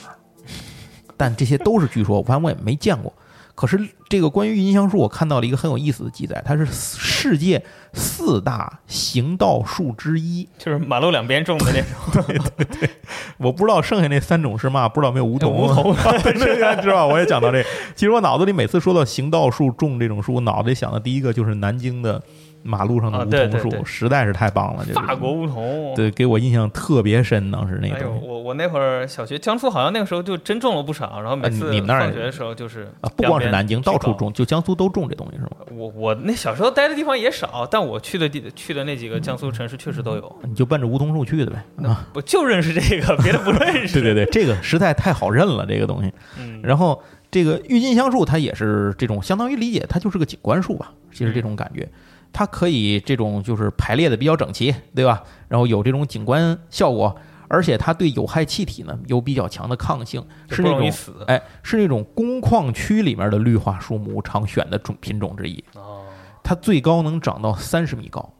[1.16, 3.12] 但这些都是据说，反正我也没见过。
[3.54, 3.78] 可是
[4.08, 12.24] 这个关于郁金香树，我看到了一个很有意思的记载，它是世界四大行道树之一，就是马路两边种的那种。
[12.26, 12.90] 对对对，
[13.36, 14.88] 我不知道剩下那三种是嘛？
[14.88, 15.52] 不知道没有梧桐？
[15.52, 17.06] 梧桐， 这个知道？
[17.06, 17.62] 我也讲到这。
[17.94, 22.22] 其实我脑子里每次说到行道树种这种树，我脑子里想的第一个就是南京的。
[22.62, 27.50] 马路上的梧桐树实在是太棒了，法国梧桐，对，给我印象特别深。
[27.50, 35.50] 当时那个，我我那会儿小学，江苏好像那个时候就真种了不少，然后每次你们那儿放学的时候就是啊，不光是南京，到处种，就江苏都种这东西是吗？
[35.72, 40.36] 我我那小时候待的地方也少，但我去的地去的那几个江苏城市确实都有。
[40.42, 42.06] 你就奔着梧桐树去的呗啊！
[42.14, 43.94] 我就认识这个，别的不认识。
[44.00, 46.12] 对对对，这个实在太好认了，这个东西。
[46.38, 51.88] 嗯，然后这个郁金香树它也是这种，相当于理解它就是个景观树吧，其实这种感觉。
[52.32, 55.22] 它可以这种就是排列的比较整齐，对吧？
[55.48, 57.14] 然后有这种景观效果，
[57.46, 60.90] 而且它对有害气体呢有比较强的抗性，是那种
[61.26, 65.62] 哎，是那种工矿区里面的绿化树木常选的种品种之一。
[65.74, 66.04] 哦，
[66.42, 68.32] 它最高能长到三十米高，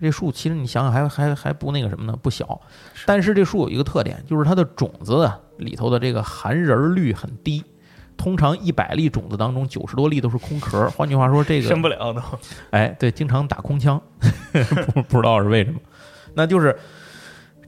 [0.00, 2.16] 这树其实你想想还还还不那个什么呢？
[2.22, 2.60] 不小。
[3.04, 7.64] 但是这树有一个特点，就是它的种子里头的这个含仁率很低。
[8.18, 10.86] 通常一百粒种子当中，九十多粒都是空壳。
[10.92, 12.20] 换句话说，这个生不了都。
[12.70, 13.98] 哎，对，经常打空枪，
[14.92, 15.78] 不 不知道是为什么。
[16.34, 16.76] 那就是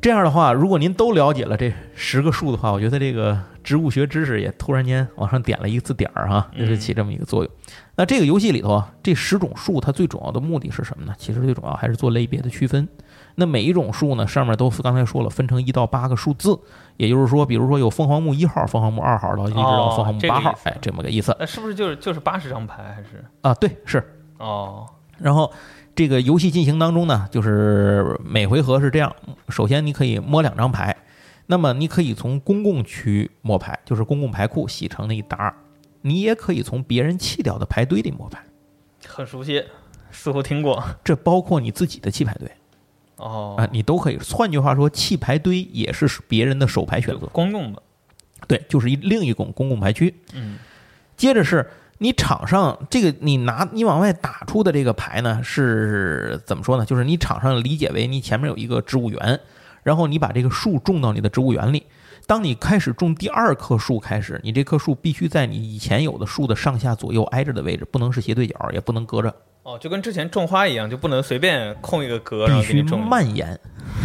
[0.02, 7.52] 这样的话，如果您都了解了这十个数的话，我觉得这个植物学知识也突然间往上点了一个字点儿哈，就是起这么一个作用。
[7.94, 11.14] 那这个游戏里头啊，这十种树它最主要的目的是什么呢？
[11.16, 12.88] 其实最主要还是做类别的区分。
[13.34, 16.58] 那每一种树呢，上面都刚才说了，分成一到八个数字，
[16.96, 21.34] 也就是说，比如说有凤凰木一号、凤凰木二号到一直到凤凰木八号，哎，这么个意思。
[21.38, 23.24] 那是不是就是就是八十张牌还是？
[23.42, 24.04] 啊，对，是
[24.38, 24.86] 哦。
[25.18, 25.52] 然后
[25.94, 29.14] 这个游戏进行当中呢，就是每回合是这样：
[29.48, 30.96] 首先你可以摸两张牌，
[31.46, 35.52] 那么你可以从公共区摸牌，就是公共牌库洗成那一沓；
[36.02, 38.42] 你也可以从别人弃掉的牌堆里摸牌。
[39.06, 39.64] 很熟悉，
[40.10, 40.82] 似乎听过。
[41.04, 42.50] 这包括你自己的弃牌堆。
[43.20, 44.18] 哦啊，你都可以。
[44.32, 47.82] 换句话说，弃牌堆也是别人的手牌选择，公用的。
[48.48, 50.14] 对，就是一另一种公共牌区。
[50.32, 50.58] 嗯。
[51.16, 51.68] 接着是
[51.98, 56.86] 你场上这个你拿你往外打出的这个牌呢，是怎么说呢？
[56.86, 59.38] 就是你场上理解为你前面有一个植物园，
[59.82, 61.84] 然后你把这个树种到你的植物园里。
[62.26, 69.34] 当你开始种第二棵树开始，你这棵树必须在你以前有的树的上下左右挨着的位置，不能是斜对角，也不能隔着。
[69.70, 73.56] 哦，就跟之前种花一样，就不能随便空一个格，必须蔓延，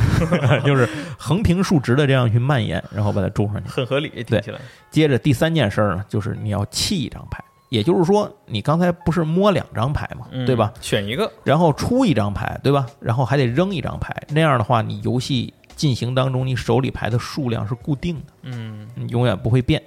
[0.63, 0.87] 就是
[1.17, 4.09] 横平竖直的这样去蔓延，然后把它种上去，很合理。
[4.23, 4.59] 听起来。
[4.91, 10.71] 接着第三件事呢，就是你要弃一张牌，也就是说，你刚才不是摸两张牌嘛，对吧？
[10.81, 12.85] 选一个，然后出一张牌，对吧？
[12.99, 19.81] 然后还得扔一张牌，那样的话，你游戏进行当中，你手里牌的数量是固定的，嗯，永远不会变。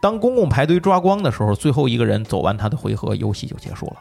[0.00, 3.96] 当公共牌堆抓光的时候，最后一个人走完他的回合，游戏就结束了。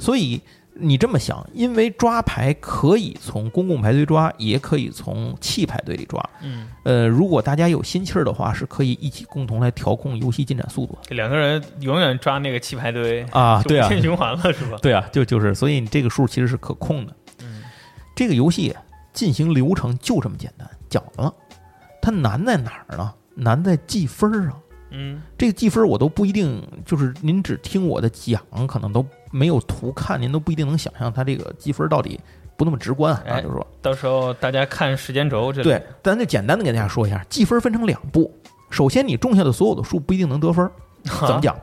[0.00, 0.40] 所以
[0.72, 6.20] 你这么想，因为抓牌可以从公共排队抓，也可以从弃牌堆里抓。
[6.42, 10.96] 嗯，呃，如果大家有心气儿的话，是可以一起共同来调控游戏进展速度。
[11.10, 14.78] 两个人永远抓那个弃牌堆啊，对啊，无限循环了是吧？
[14.80, 17.14] 对啊，就就是，所以你这个数其实是可控的。
[17.42, 17.62] 嗯，
[18.16, 18.74] 这个游戏
[19.12, 21.34] 进行流程就这么简单，讲完了。
[22.00, 23.12] 它难在哪儿呢？
[23.34, 24.58] 难在计分儿上。
[24.92, 32.18] 嗯，这个计分我都不一定，就是您只听我的讲，可能都没有图看，您都不一定能想象它这个积分到底
[32.56, 33.40] 不那么直观啊。
[33.40, 38.32] 就是说，到时候大家看时间轴，这对，咱就简单的给大家说一下，计分分成两步。
[38.70, 40.70] 首先，你种下的所有的树不一定能得分，
[41.04, 41.56] 怎么讲？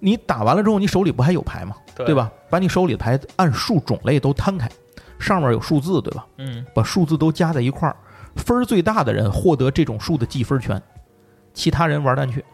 [0.00, 1.74] 你打完了之后，你手里不还有牌吗？
[1.96, 2.30] 对吧？
[2.48, 4.70] 把你手里的牌按树种类都摊开，
[5.18, 6.24] 上面有数字，对吧？
[6.36, 7.96] 嗯，把数字都加在一块儿，
[8.36, 10.80] 分儿最大的人获得这种数的计分权，
[11.52, 12.44] 其他人玩蛋去。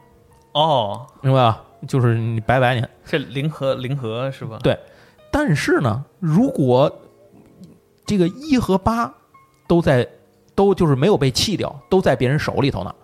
[0.53, 1.63] 哦，明白吧？
[1.87, 4.59] 就是你拜拜你，这零和零和是吧？
[4.63, 4.79] 对，
[5.31, 7.01] 但是呢，如果
[8.07, 9.13] 这个一和八
[9.67, 10.09] 都在，
[10.55, 12.95] 都就是没有被弃掉，都在别人手里头呢，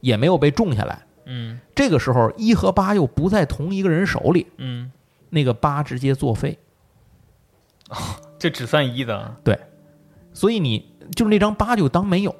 [0.00, 1.06] 也没有被种下来。
[1.26, 4.46] 嗯，这个时候一和八又不在同一个人手里。
[4.56, 4.90] 嗯，
[5.28, 6.58] 那个八直接作废。
[7.88, 7.96] 哦，
[8.38, 9.36] 这只算一的。
[9.44, 9.58] 对，
[10.32, 12.34] 所以你就是那张八就当没有。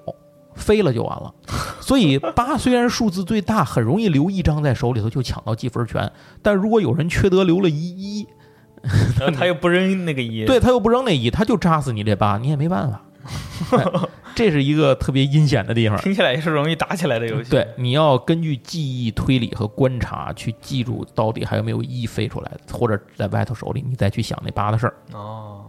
[0.60, 1.34] 飞了就完了，
[1.80, 6.12] 所以八虽然数字最大，很容易留一张在手里头就抢到积分权。
[6.42, 8.26] 但如果有人缺德留了一一，
[9.36, 13.02] 他又不扔那个一，对他又不扔那一，他就扎死你这八，你也没办法。
[14.34, 17.50] 这是一个特别阴险的地方，听起来也是容易打起来的游戏。
[17.50, 24.94] 对，你要根据记忆、推理和观察去记住到底还有没有一飞出来，或者在外头手里，你再去想那八的事儿。
[25.12, 25.66] 哦，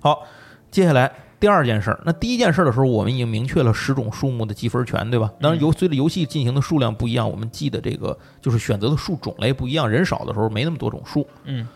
[0.00, 0.22] 好，
[0.70, 1.10] 接下来。
[1.40, 5.32] 第二件事儿，那第一件事儿的时候，我们已经明确了十种数目的积分权，对吧？
[5.40, 9.88] 当然，游随着游戏进行的数量不一样，我们记的这个就是选择的数种类不一样。
[9.88, 11.24] 人少的时候没那么多种数。
[11.44, 11.66] 嗯。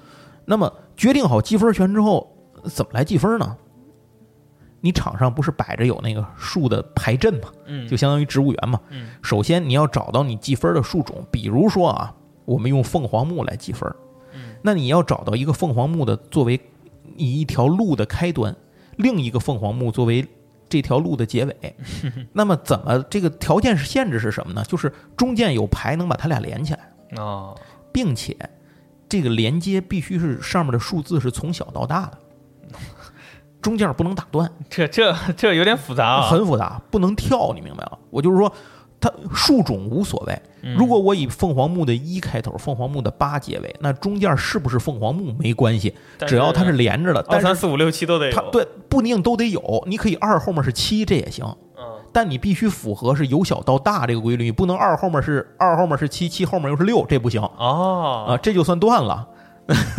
[0.45, 2.29] 那么决定好积分权之后，
[2.65, 3.57] 怎么来计分呢？
[4.81, 7.49] 你场上不是摆着有那个数的牌阵嘛？
[7.67, 7.87] 嗯。
[7.87, 8.81] 就相当于植物园嘛。
[8.91, 9.11] 嗯。
[9.23, 12.13] 首先你要找到你计分的树种，比如说啊，
[12.45, 13.89] 我们用凤凰木来计分。
[14.35, 14.57] 嗯。
[14.61, 16.61] 那你要找到一个凤凰木的作为
[17.15, 18.53] 你一条路的开端。
[19.03, 20.27] 另一个凤凰木作为
[20.69, 21.77] 这条路的结尾，
[22.33, 24.65] 那么怎么这个条件是限制是什么呢？
[24.67, 27.55] 就是中间有牌能把它俩连起来啊，
[27.93, 28.35] 并且
[29.09, 32.19] 这个连接必须是上面的数字是从小到大的，
[33.61, 34.51] 中间不能打断。
[34.71, 37.99] 这这这有点复杂啊，很复杂，不能跳，你明白吗？
[38.11, 38.51] 我就是说。
[39.03, 40.43] 它树种无所谓，
[40.79, 47.21] 如果我以凤凰木的一开头，凤凰木的八结尾，那中间是不是凤凰木没关系，只要它是连着的。
[47.29, 51.45] 二三四五六七都得有，它对不一定都得有，你可以二后面是七，这也行。
[51.77, 51.83] 嗯，
[52.13, 57.43] 但你必须符合是由小到大这个规律，你不能二后面是二后面是七，七后面又是六，这不行。
[57.43, 59.27] 哦，啊，这就算断了。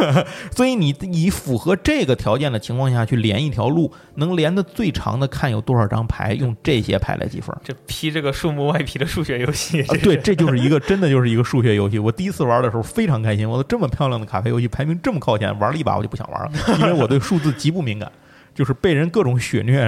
[0.56, 7.56] 所以你以符合这个条件的情况下去连一条路，能连的最长的看有多少张牌，用这些牌来计分。
[7.64, 12.00] 这批这个数目外皮的数学游戏， 对，这就是一个真的就是一个数学游戏。
[12.00, 18.12] 我第一次玩的时候非常开心，我的这么漂亮的卡牌游戏排名这么靠前，玩了一把我就不想玩了， 因为我对数字极不敏感，
[18.54, 19.80] 就是被人各种血虐，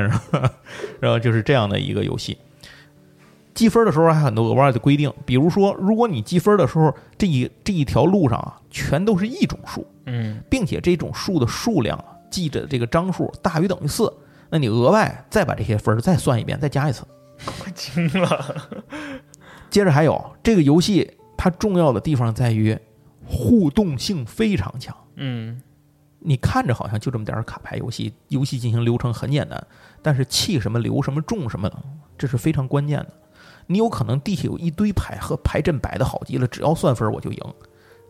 [0.99, 2.37] 然后就是这样的一个游戏。
[3.55, 11.97] 积分的时候还有很多额外的规定，比如说，如果你积分的时候，这一这一条路上啊，全都是一种数，嗯，并且这种数的数量
[12.29, 14.13] 记着这个张数大于等于四，
[14.49, 17.03] 那你额外再把这些分再算一遍，再加一次。
[17.47, 18.69] 我惊了。
[19.69, 22.77] 接着还有这个游戏，它重要的地方在于
[23.25, 24.95] 互动性非常强。
[25.15, 25.61] 嗯，
[26.19, 29.65] 你看着好像就这么点卡牌游戏，游戏进行流程很简单，
[30.01, 31.71] 但是弃什么留什么种什么，
[32.17, 33.13] 这是非常关键的。
[33.67, 37.39] 你有可能地下有一堆牌和牌阵摆的好极了，只要算分我就赢。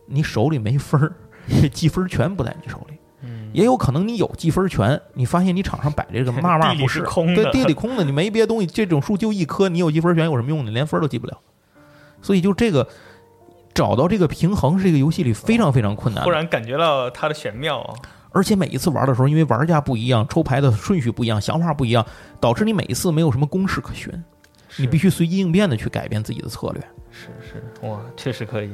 [0.06, 1.12] 你手里没分儿，
[1.60, 2.96] 这积分权不在你手里。
[3.22, 10.64] 嗯，也有可能你有积分权，你发现你场上摆这个嘛嘛不 是空的，对，地里空的，你没别的东西，这种数就一颗，你有积分权有什么用？
[10.64, 11.38] 你连分都积不了。
[12.20, 12.86] 所以就这个
[13.72, 16.22] 找到这个平衡是这个游戏里非常非常困难。
[16.24, 17.82] 突然感觉到它的玄妙，
[18.32, 22.04] 而且每一次玩的时候，因为玩家不一样，抽牌的顺序不一样，想法不一样，
[22.38, 24.12] 导致你每一次没有什么公式可循。
[24.78, 26.82] 你必须随机应变的去改变自己的策略。
[27.10, 28.70] 是是，哇，确实可以。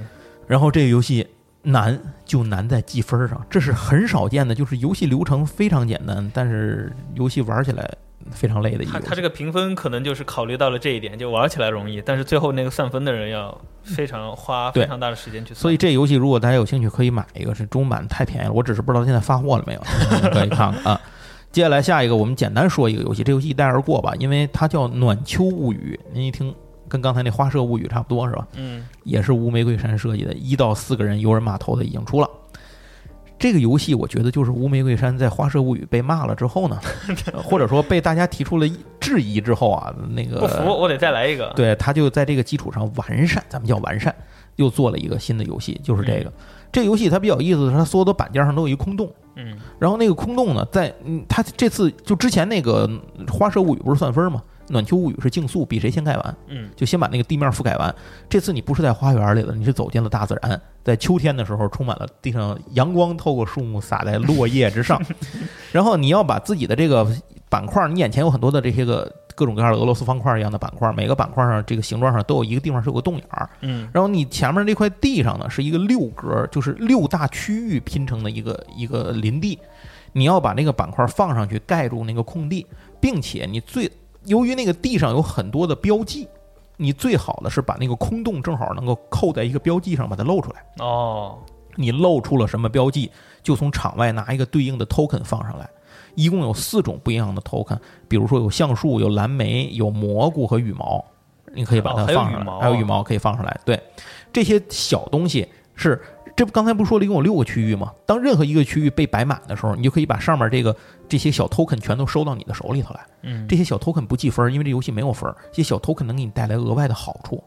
[0.46, 1.26] 然后这个游戏
[1.62, 4.54] 难就难在计分上，这是很少见的。
[4.54, 7.88] 就是游戏流程非常简单，但是游戏玩起来
[8.30, 8.84] 非常累的。
[8.84, 15.54] 他他这个评分可能就是考虑到了这一点，就玩起来容易，但是最后那个算分的人要非常花非常大的时间去。
[15.54, 19.80] 所以这游戏如果大家有兴趣可以买一个，是中版太便宜了，我只是不知道现在发货了没有，
[20.32, 21.00] 可以看看啊。
[21.52, 26.52] 接下来下一个，我们简单说一个游戏，这游戏一带而过吧，因为它叫《暖秋物语》，您一听
[26.88, 28.48] 跟刚才那《花社物语》差不多是吧？
[28.56, 32.28] 嗯，也是无玫瑰山设计的，一到四个人游人码头的已经出了。
[33.38, 36.80] 这个游戏我觉得就是无玫瑰山在《花社物语》被骂了之后呢，
[37.44, 38.66] 或者说被大家提出了
[38.98, 41.52] 质疑之后啊，那个不服我得再来一个。
[41.54, 44.14] 对，他就在这个基础上完善，咱们叫完善，
[44.56, 46.32] 又做了一个新的游戏，就是这个。
[46.72, 49.12] 这个游戏它比较有意思的是，它所有的板件上都有一空洞。
[49.36, 52.88] 嗯，然后那个空洞呢，在嗯，它这次就之前那个
[53.30, 54.42] 《花社物语》不是算分吗？
[54.72, 56.36] 《暖秋物语》是竞速，比谁先盖完。
[56.48, 57.94] 嗯，就先把那个地面覆盖完。
[58.28, 65.00] 这次你不是在花园里了，你是走进了大自然，在秋天的时候，充满了地上阳光透过树木洒在落叶之上，
[65.72, 67.06] 然后你要把自己的这个
[67.52, 69.12] 板块，你眼前有很多的这些个。
[69.34, 73.48] 各种各样的俄罗斯方块一样的板块，每个板块上这个形状上都有一个地方是有个洞眼儿。
[73.62, 79.58] 嗯，然后你前面这块地上呢是一个六格，就是六大区域拼成的一个一个林地，
[80.12, 82.66] 你要把那个板块放上去盖住那个空地，
[83.00, 83.90] 并且你最
[84.26, 86.28] 由于那个地上有很多的标记，
[86.76, 90.84] 你最好的是把那个空洞正好能够扣在一个标记上把它露出来。
[90.84, 91.38] 哦，
[91.76, 93.10] 你露出了什么标记，
[93.42, 95.66] 就从场外拿一个对应的 token 放上来。
[96.14, 101.04] 一共有四种不一样的 token，比如说有橡树、有蓝莓、有蘑菇和羽毛，
[101.54, 103.60] 你可以把它放上来，还有羽毛可以放上来。
[103.64, 103.80] 对，
[104.32, 106.00] 这些小东西是
[106.36, 107.92] 这不刚才不是说了一共有六个区域吗？
[108.06, 110.74] 当任何一个区域被摆满的时候，你就可以把上面这个
[111.08, 113.00] 这些小 token 全都收到你的手里头来。
[113.22, 117.42] 嗯，这些小 token 不计分，因为这游戏没有分，这些小 token 能给你带来额外的好处。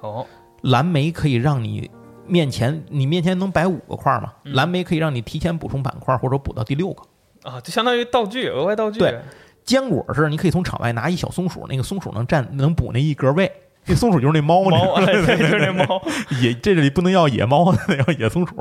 [0.00, 0.26] 哦，
[0.62, 1.90] 蓝莓可以让你
[2.26, 4.32] 面前你面前能摆五个块吗？
[4.44, 7.02] 蓝莓可以让你提前补充板块，或者补到第六个。
[7.44, 8.98] 啊，就相当于道具，额外道具。
[8.98, 9.20] 对，
[9.64, 13.52] 坚果是你可以从场外拿一小松鼠，那个松鼠能占能补那一格位。
[13.86, 16.02] 那松鼠就是那猫，猫对， 就是那猫。
[16.40, 18.54] 野这里不能要野猫，得 要野松鼠。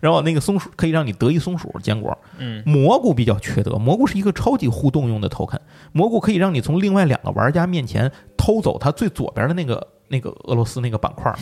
[0.00, 2.18] 然后那个松鼠可以让你得一松鼠坚果。
[2.38, 5.60] 嗯，蘑菇比较缺德，蘑菇是一个超级互动用的 token。
[5.92, 11.32] 蘑菇可以让你从另外两个玩家面前偷走他最左边的那个那个俄罗斯那个板块，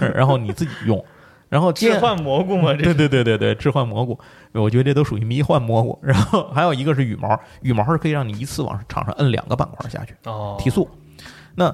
[0.14, 1.02] 然后你自己用。
[1.54, 2.74] 然后置换蘑菇嘛？
[2.74, 4.18] 对对对对对，置换蘑菇，
[4.50, 5.96] 我觉得这都属于迷幻蘑菇。
[6.02, 10.88] 然后还有一个是羽毛，羽毛是可以让你一次往场上摁两个板块下去，哦，提速。
[11.54, 11.72] 那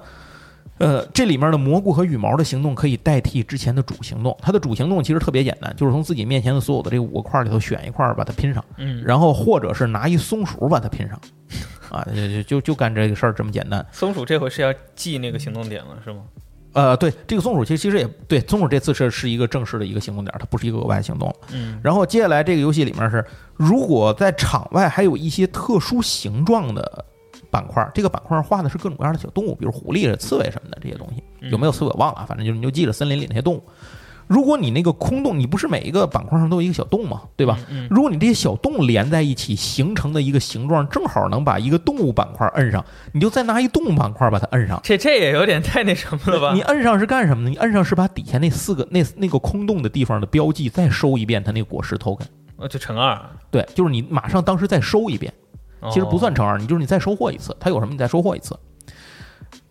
[0.76, 4.36] 呃，这里面的蘑菇和羽毛的行动可以代替之前的主行动。
[4.42, 11.18] 它的主行动其实特别简单，就是从自己面前的所有的这五个块里头选一块把它拼上，嗯，然后或者是拿一松鼠把它拼上，
[11.88, 13.82] 啊，就就就干这个事儿这么简单。
[13.92, 16.24] 松鼠这回是要记那个行动点了，是吗？
[16.72, 21.34] 呃，对，这个松鼠其实其实也对，松鼠这次是是一个正式的一个行动点，它不是一个额外行动。
[21.52, 23.24] 嗯，然后接下来这个游戏里面是，
[23.56, 27.04] 如果在场外还有一些特殊形状的
[27.50, 33.62] 板块，这个板块画的是各种各样的小动物，比如狐狸、刺猬什么的这些东西，有没有刺猬我忘了，反正就是你就记着森林里那些动物。
[34.30, 37.22] 如果你那个空洞，你不是每一个板块上都有一个小洞吗？
[37.34, 37.58] 对吧？
[37.90, 44.80] 如果你这些小洞连在一起形成的一个形状，正好能把一个动物板块摁上，你就再拿一动物板块把它摁上。
[44.84, 46.52] 这这也有点太那什么了吧？
[46.54, 47.50] 你摁上是干什么呢？
[47.50, 52.26] 你摁上是把底下那四个那那个空洞的地方的标记再收一遍，它那个果实 token，
[52.56, 53.20] 呃，就乘二。
[53.50, 55.32] 对，就是你马上当时再收一遍，
[55.90, 58.56] 其实不算乘二，你就是你再收获一次，它有什么你再收获一次。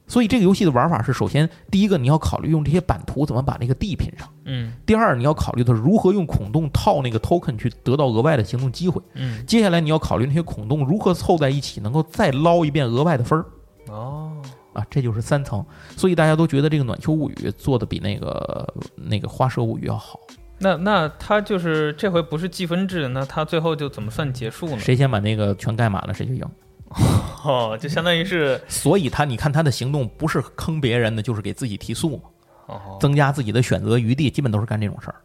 [0.09, 13.45] 所以这个游戏的玩法是：首先，第一个你要考虑用这些版图怎么把那个地拼上；嗯，第二，你要考虑的是如何用孔洞套那个 token 去得到额外的行动机会；嗯，接下来你要考虑那些孔洞如何凑在一起，能够再捞一遍额外的分儿。
[13.87, 14.41] 哦，
[14.73, 15.63] 啊，这就是三层。
[15.95, 20.19] 所以大家都觉得这个《暖秋物语》做的比那个那个《花蛇物语》要好。
[20.57, 24.79] 那那他就是这回不是计分制，那他最后就怎么算结束呢？
[24.79, 26.43] 谁先把那个全盖满了，谁就赢。
[27.43, 32.23] 哦，就相当于是，所以他你看他的行动不是坑别人的，就是给自己提速嘛，
[32.67, 35.15] 哦，增加自己的选择余地，基本都是干这种事儿。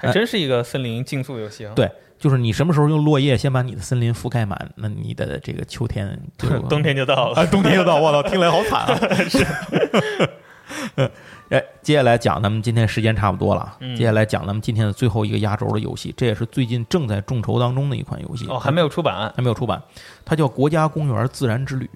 [0.00, 1.72] 还真是一个森林竞速游戏啊！
[1.74, 8.94] 对，就是你什么时候用落叶先把你的森林覆盖满，那你的这个秋天就 冬天就到了，啊，冬天就到，我操，听来好惨啊！
[9.28, 9.44] 是。
[11.50, 19.82] 哎，接下来讲咱们今天时间差不多了，嗯接下来讲咱们今天的最后一个压轴的游戏，这也是最近正在众筹当中的一款游戏哦，还没有出版，还没有出版，
[20.24, 21.88] 它叫《国家公园自然之旅》。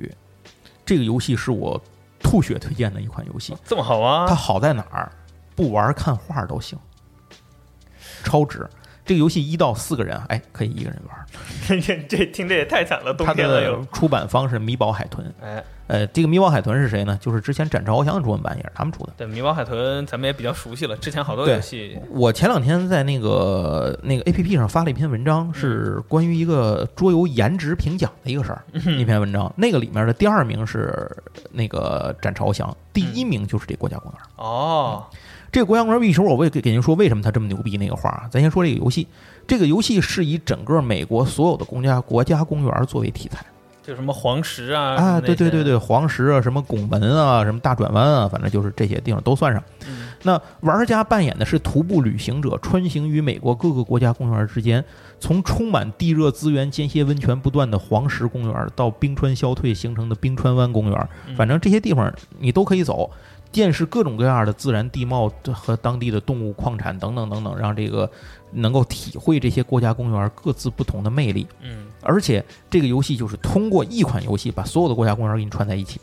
[0.85, 1.81] 这个游戏是我
[2.21, 4.27] 吐血推荐的一款游戏，这么好啊？
[4.27, 5.13] 它好在哪儿？
[5.55, 6.79] 不玩看画都行，
[8.25, 8.67] 超值。
[9.05, 11.81] 这个游戏一到四个人，哎，可以一个人玩。
[11.81, 13.87] 这 这听着也太惨了，冬它天了又的。
[13.93, 17.19] 出版方是米宝海豚，哎，呃，这个米宝海豚是谁呢？
[17.21, 19.13] 就是之前展翅翱翔的中文版也是他们出的。
[19.17, 21.99] 对，米宝海豚咱们也比较熟悉了，之前好多游戏。
[22.11, 28.63] 我前两天在那个那个 A P P 上发了一篇文章，是关于一个桌游颜值评奖的一个事儿。
[28.73, 31.09] 一篇文章，那个里面的第二名是
[31.51, 34.21] 那个展翅翱翔，第一名就是这国家公园。
[34.37, 35.07] 哦，
[35.53, 37.77] 这个国家公园，一会儿我会给给您说为什么它这么牛逼。
[37.77, 39.07] 那个话，咱先说这个游戏。
[39.47, 43.45] 这个游戏是以整个美国所有的公家国家公园作为题材。
[43.83, 49.63] 就什么黄石啊啊，对对对对，黄石啊，什么拱门啊，什么大转弯啊，反正就是这些地方都算上。
[50.23, 54.83] 那玩家扮演的是徒步旅行者，穿行于美国各个国家公园之间，
[55.19, 63.11] 从充满地热资源、间歇温泉不断的黄石公园，到冰川消退形成的冰川湾公园，反正这些地方你都可以走。
[63.53, 68.11] 见识各种各样的自然地貌和当地的动物、矿产等等等等，让这个
[68.51, 71.47] 能够体会这些国家公园各自不同的魅力。
[71.61, 76.01] 嗯，而且这个游戏就是通过一款游戏把所有的国家公园给你串在一起。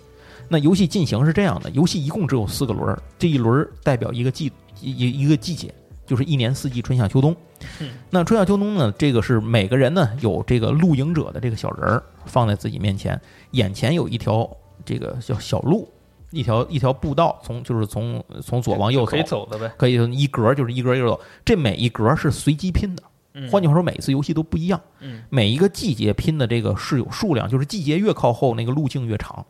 [0.48, 5.74] 那游戏进行是这样的：游戏一共只有四个轮儿，这一轮代表一个季一一个季节，
[6.06, 7.36] 就是一年四季，春夏秋冬。
[7.80, 13.20] 嗯那春夏秋冬呢，这个是每个人呢有这个露营者的这个小人儿放在自己面前，
[13.52, 14.50] 眼前有一条
[14.86, 15.92] 这个叫小路。
[16.32, 19.72] 一条一条步道，从就是从从左往右走，可以走的呗。
[19.78, 23.04] 可以一格就是一格一格走，这每一格是随机拼的。
[23.50, 24.82] 换句话说，每一次游戏都不一样。
[25.00, 29.46] 嗯，每一个季节拼的这个是有数量，就是季节越靠后，那个路径越长。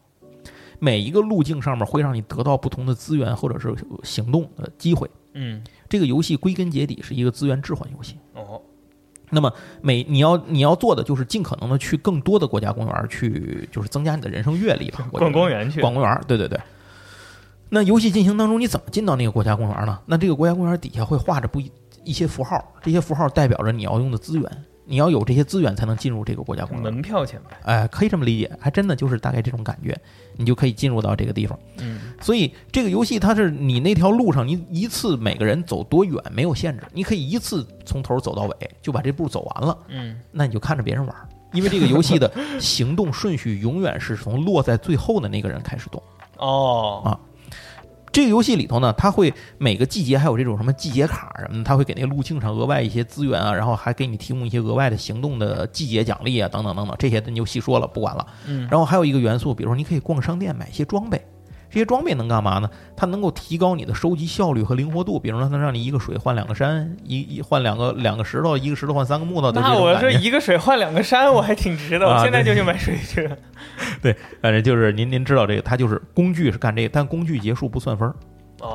[0.77, 5.09] 每一个路径上面会让你得到不同的资源或者是行动的机会。
[5.33, 8.15] 嗯，这个游戏归根结底是一个资源置换游戏。
[8.33, 8.61] 哦。
[9.29, 9.51] 那么
[9.81, 15.07] 每你要你要做的就是尽可能的去更多的国家公园去，就是增加你的人生阅历吧。
[15.11, 16.59] 逛公园去，逛公园，对对对。
[17.69, 19.99] 那游戏进行当中，你怎么进到那个国家公园呢？
[20.07, 21.71] 那这个国家公园底下会画着不一
[22.03, 24.65] 一些符号，这些符号代表着你要用的资源。
[24.89, 27.55] 你要有这些资源才能进入这个国家公园，门票钱呗。
[27.61, 29.95] 哎，可以这么理解，还真的就是大概这种感觉，
[30.35, 31.57] 你就可以进入到这个地方。
[31.77, 39.77] 嗯，所以这个游戏它是你那条路上，你一次每个人走多远没有限制，你可以一次从头走到尾就把这步走完了。
[39.89, 41.15] 嗯，那你就看着别人玩，
[41.53, 46.01] 因为这个游戏的行动顺序永远是从落在最后的那个人开始动。
[46.37, 47.19] 哦，啊。
[48.19, 58.27] 这个游戏里头呢，它会每个季节还有这种什么季节卡什么的，它会给那个路径上额外一些资源啊，然后还给你提供一些额外的行动的季节奖励啊，等等等等，这些咱就细说了，不管了。
[58.45, 61.25] 嗯，然后还有一个元素，比如说你可以逛商店买一些装备。
[61.69, 62.69] 这些装备能干嘛呢？
[62.95, 65.19] 它能够提高你的收集效率和灵活度。
[65.19, 69.51] 比如说，它能让你一个水换两个山，一一换两个两个石头，一个石头换三个木头。
[69.51, 72.07] 那我说一个水换两个山，我还挺值的。
[72.07, 73.29] 我现在就去买水去。
[74.01, 78.15] 对，反正就是您您知道这个，它就是工具是干这个，但工具结束不算分儿，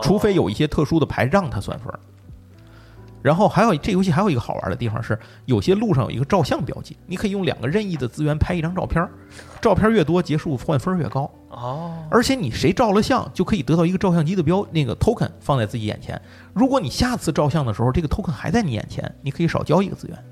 [0.00, 1.98] 除非有一些特殊的牌让它算分儿。
[3.24, 9.10] 然后还有这游戏还有一个好玩的地方是，有些路上有一个照相标记，你可以用两个任意的资源拍一张照片儿，
[9.62, 12.04] 照片越多结束换分越高哦。
[12.10, 16.20] 而且你谁照了相就可以得到一个照相机的标那个 token 放在自己眼前。
[16.52, 20.24] 如果你下次照相的时候这个 token 还在你眼前，你可以少交一个资源，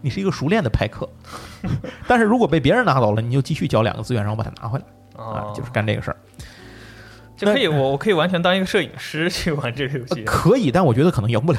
[0.00, 1.06] 你是一个熟练的拍客。
[2.08, 6.16] 但是如果被别人拿走了，你就继续交两个资源，然后把它拿回来啊，就是干这个事儿。
[7.40, 10.22] 就可以，我我可以完全当一个摄影师去玩这个游戏。
[10.24, 11.58] 可以，但我觉得可能赢不了。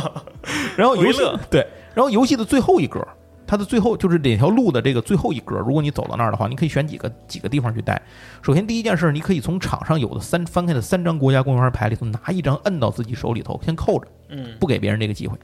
[0.76, 3.00] 然后游戏对，然后游戏的最后一格，
[3.46, 7.98] 它的最后就是哪条路的这个最后一格，如果你走到那儿的话，你可以选几个几个地方去待。
[8.42, 15.38] 首先第一件事，你可以从场上有的三翻开的三张国家公园牌里头拿一张摁到自己手里头，先扣着，嗯，不给别人这个机会。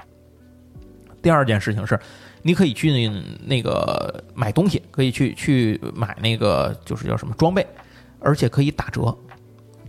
[1.23, 1.99] 第二件事情是，
[2.43, 3.11] 你可以去
[3.47, 7.67] 那个买东西，可以去去买那个就是叫什么装备，
[8.21, 9.17] 而且可以打折。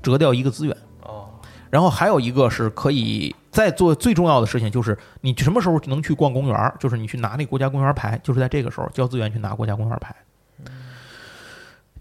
[0.04, 1.30] 折掉一个资源哦，
[1.72, 6.74] 然后还有一个是可以再做最重要的事情，就是你什么时候能去逛公园？
[6.80, 10.16] 就是你去拿那国家公园牌，就是在这个时候交资源去拿国家公园牌。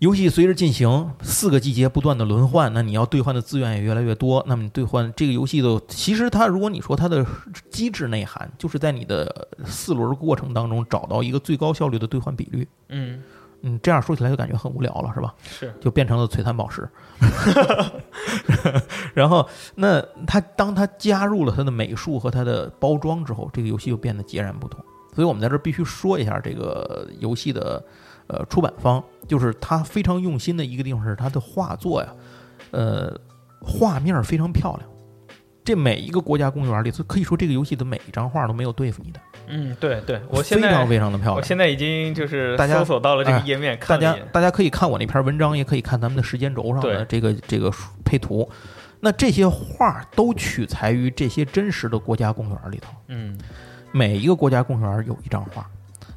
[0.00, 4.44] 游戏随着进行，四个季节不断的轮换，那你要兑换的资源也越来越多。
[4.48, 7.24] 那么你兑换这个游戏的，其实它如果你说它的
[7.70, 12.66] 机制内涵，就是在你的四轮过程当中找到一个最高效率的兑换比率。
[12.88, 13.22] 嗯。
[13.62, 15.34] 嗯，这样说起来就感觉很无聊了，是吧？
[15.42, 16.88] 是，就变成了璀璨宝石。
[19.14, 24.84] 然后，那他当他加入了他的美术和他的包装之后，这个游戏就变得截然不同。
[25.14, 27.84] 所以我们在这必须说一下这个游戏的
[28.26, 32.08] 呃出版方，就是他非常用心的一个地方是他的画作呀，
[32.70, 33.14] 呃，
[33.60, 34.88] 画面非常漂亮。
[35.62, 39.20] 这每一个国家公园里，可以说这个游戏的每一张画都没有对付你的。
[39.46, 41.36] 嗯，对对，我现在非常非常的漂亮。
[41.36, 47.70] 我现在已经就是大家搜索到了这个页面，大家大家可以看我那篇文章，也可以看咱们的时间轴上的这个这个
[48.04, 48.48] 配图。
[49.00, 52.92] 那这些画都取材于这些真实的国家公园里头。
[53.08, 53.36] 嗯，
[53.90, 55.68] 每一个国家公园有一张画，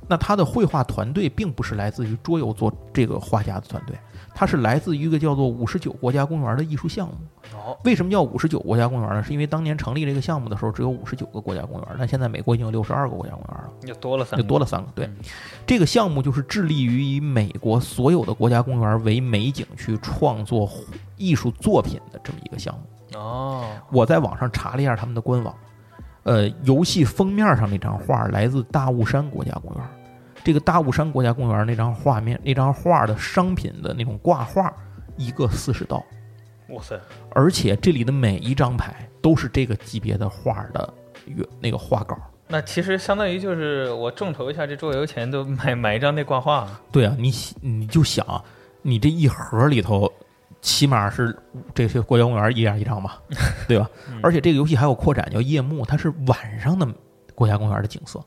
[0.07, 3.97] 那他的绘画团队并不是来自于桌游做这个画家的团队，
[4.37, 7.15] 他是来自于一个叫做五十九国家公园的艺术项目。
[7.53, 9.23] 哦，为什么叫五十九国家公园呢？
[9.23, 14.87] 是因为当年成立这个项目的时候只有五十九个国家公园，但现在美国已经有六十二个国家公园了，又多了三，就多了三个。
[14.93, 15.15] 对嗯，
[15.65, 20.69] 这个项目就是致力于以美国所有的国家公园为美景去创作
[21.15, 23.17] 艺术作品的这么一个项目。
[23.17, 25.55] 哦，我在网上查了一下他们的官网，
[26.23, 29.83] 呃，游戏封面上那张画来自大雾山国家公园。
[30.45, 34.71] 这个大雾山国家公园那张画面，那张画的商品的那种挂画，
[35.17, 35.97] 一个四十刀，
[36.69, 37.01] 哇塞，
[37.31, 40.93] 而且这里的每一张牌都是这个级别的画的
[41.25, 42.15] 原那个画稿。
[42.47, 46.69] 那其实相当于就是我众筹一下这桌游钱，都买买一张那挂画。
[46.91, 48.23] 对啊，你你就想，
[48.83, 50.07] 你这一盒里头，
[50.61, 51.35] 起码是
[51.73, 53.19] 这些国家公园一样一张吧，
[53.67, 53.89] 对吧？
[54.11, 56.87] 嗯而且这个游戏还有扩展叫夜幕，它是晚上的
[57.33, 58.23] 国家公园的景色，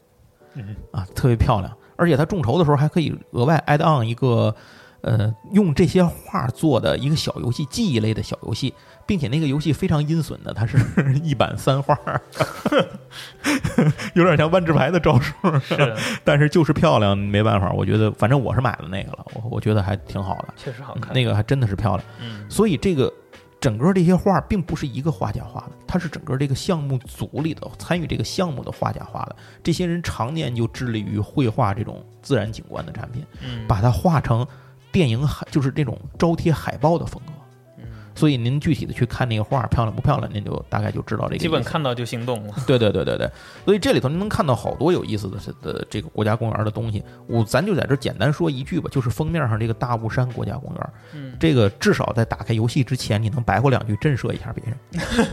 [0.55, 1.73] 嗯啊，特别漂亮。
[1.99, 4.55] 而且他众筹的时候还可以额外 add on 一个，
[5.01, 8.73] 呃，用这些画做的一个小游戏，记忆类的小游戏，
[9.05, 10.79] 并且那个游戏非常阴损的，它是
[11.23, 11.99] 一版三画，
[14.15, 15.95] 有点像万智牌的招数，是，
[16.25, 17.70] 但是就是漂亮，没办法。
[17.73, 21.12] 我觉得，反正我是买了那个了，我我觉得还挺好的，确实好看。
[21.12, 22.09] 那个还真的是漂亮。
[22.20, 23.12] 嗯，所以这个
[23.60, 29.36] 整个这些画并不是一个画家画的，它是整个这个项目组里的参与这个项目的画家画的。
[29.62, 34.47] 这些人常年就致力于绘画这种自然景观的产品，嗯，把它画成
[34.93, 37.32] 电影海，就是这种招贴海报的风格。
[38.19, 41.39] 嗯所以您具体的去看那个画漂亮不漂亮，您就大概就知道这个。
[41.39, 42.55] 基本看到就心动了。
[42.66, 43.31] 对对对对对，
[43.65, 47.03] 所以这里头您能看到好多有意思的的这个国家公园的东西。
[47.28, 55.28] 我咱就在这简单说一句吧，就是封面上这个大雾山国家公园，嗯，这个至少在打开游戏之前，你能白话两句震慑一下别人。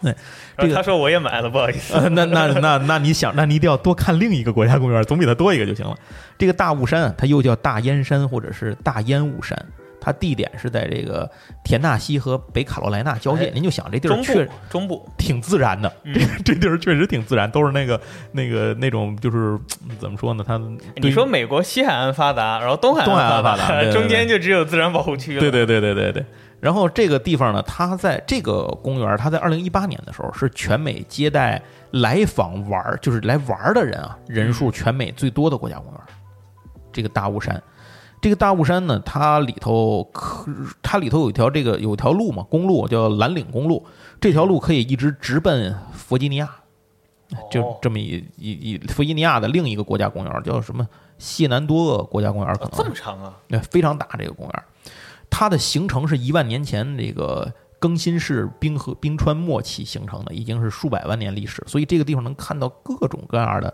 [0.00, 0.16] 对
[0.56, 1.92] 这个他说我也买了，不好意思。
[1.92, 5.94] 呃那那那那你想，那你一定要多看另一个国家公园，总比它多一个就行了。
[6.38, 9.54] 这个大雾山啊，它又叫大烟山或者是大烟雾山。
[10.00, 11.28] 它地点是在这个
[11.64, 18.00] 田纳西和北卡罗来纳交界，哎您就想这地儿中确部，中部，挺自然的，嗯这这地儿确实挺自然，都是那个
[18.32, 19.58] 那个那种，就是
[19.88, 20.44] 嗯怎么说呢？
[20.46, 20.60] 它
[20.96, 25.40] 你说美国西海岸发达，然后东海岸发发达 中间就只有自然保护区了。
[25.40, 26.24] 对对对对对对。
[26.58, 31.60] 然后这个地方呢，它在这个公园，它在二零一八年的时候是全美接待
[31.90, 36.00] 来访玩儿，就是来玩儿的人啊，人数全美最多的国家公园。
[36.90, 37.62] 这个大雾山，
[38.26, 43.86] 这个大雾山呢，它里头可它里头有一条这个有一条路嘛，公路叫蓝岭公路，
[44.20, 46.50] 这条路可以一直直奔弗吉尼亚。
[47.52, 50.84] 就哦这么一一一弗吉尼亚的另一个国家公园叫什么
[51.18, 53.32] 谢南多厄国家公园，可能这么长啊？
[53.46, 54.64] 对，非常大这个公园，
[55.30, 63.72] 它的形成是一万年前这个更新世冰河冰川末期形成的，已经是数百万年历史，所以这个地方能看到各种各样的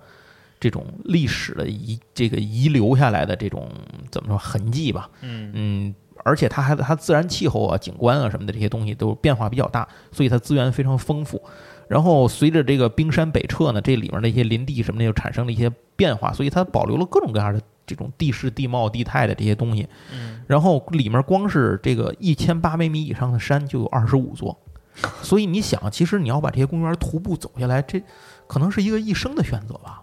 [0.62, 3.68] 这种历史的遗这个遗留下来的这种
[4.12, 5.94] 怎么说痕迹吧，嗯嗯。
[6.24, 11.43] 而且它还它自然气候啊、景观啊什么的这些东西都变化比较大，所以它资源非常丰富。
[11.89, 19.89] 然后随着这个冰山北撤呢，这里面的一些林地什么的又产生了一些变化，所以它保留了各种各样的这种地势、地貌、地态的这些东西。
[20.12, 24.56] 嗯，然后里面光是这个一千八百米以上的山就有二十五座，
[25.22, 28.01] 所以你想，其实你要把这些公园徒步走下来，这
[28.47, 30.02] 可能是一个一生的选择吧，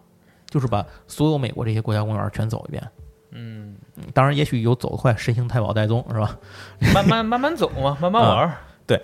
[0.50, 2.84] 就是把所有美国这些国家公园全走一遍。
[3.32, 6.38] 嗯，嗯当然，也许有走得快，神行太保戴宗是吧？
[6.94, 8.54] 慢慢慢慢走嘛， 慢慢玩
[8.86, 9.02] 对。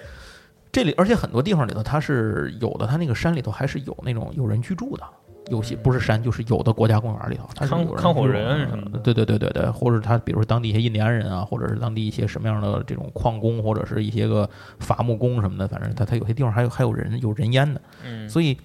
[0.71, 5.03] 这里而且很多地方里头，它是有的，它那个山里头还是有那种有人居住的。
[5.51, 14.49] 有些不是山，就是有的国家公园里头，它是有人康火人什么的对对对对对，或者他比如说当地一些印第安人啊，或者是当地一些什么样的这种矿工，或者是一些个
[14.79, 18.57] 伐木工什么的，反正他他有些地方还有还有人有人烟的，嗯，所以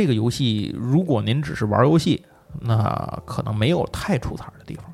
[0.00, 2.24] 这个游戏如果您只是玩游戏，
[2.58, 4.84] 那可能没有太出彩的地方。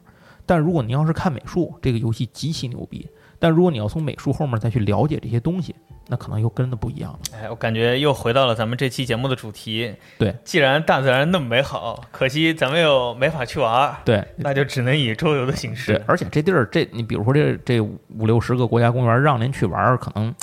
[0.44, 3.08] 但如果您要是看美术，这个游戏极其牛逼。
[3.38, 5.72] 但如果你要从美术后面再去了解这些东西，
[6.08, 7.18] 那可能又跟的不一样了。
[7.36, 9.94] 哎，我感觉又回到了咱们这期节目的主题。
[10.18, 16.04] 对，既然大自然那么美好，可惜咱们又没法去玩儿，对，那就只能以周游的形对式，。
[16.08, 20.34] 而且这地儿，这你比如说这这五六十个国家公园让您去玩儿，可能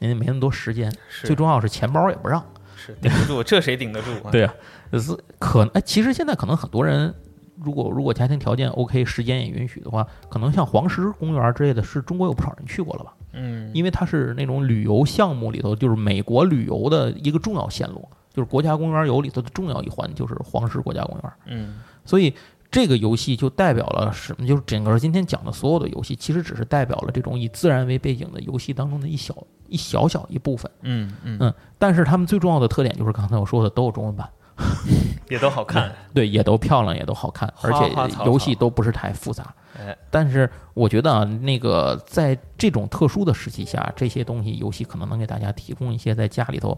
[0.00, 2.44] 您没那么多时间，是最重要是钱包也不让。
[2.78, 4.30] 是顶不住，这谁顶得住啊？
[4.30, 4.54] 对啊，
[4.92, 7.12] 是可哎，其实现在可能很多人，
[7.56, 13.12] 如果如果家庭条件 OK，时间也允许的话，可能像黄石公园之类的，是中国有不少人去过了吧？
[13.32, 21.32] 嗯，因为它是那种旅游项目里头，就是美国旅游的一个重要线路，就是国家公园游里头的重要一环，就是黄石国家公园。
[21.46, 22.34] 嗯所以
[22.70, 24.46] 这个游戏就代表了什么？
[24.46, 29.34] 就是整个今天讲的所有的游戏，其实只是代表了这种以自然为背景的游戏当中的一小
[29.68, 30.70] 一小小一部分。
[30.82, 34.28] 嗯嗯嗯但是他们最重要的特点就是刚才我说的都有中文版，
[35.30, 37.90] 也都好看， 对，也都漂亮，也都好看，而且
[38.26, 39.54] 游戏都不是太复杂。
[39.78, 46.76] 哎，但是我觉得啊，那个在这种特殊的时期下，这些东西游戏可能能给大家提供一些在家里头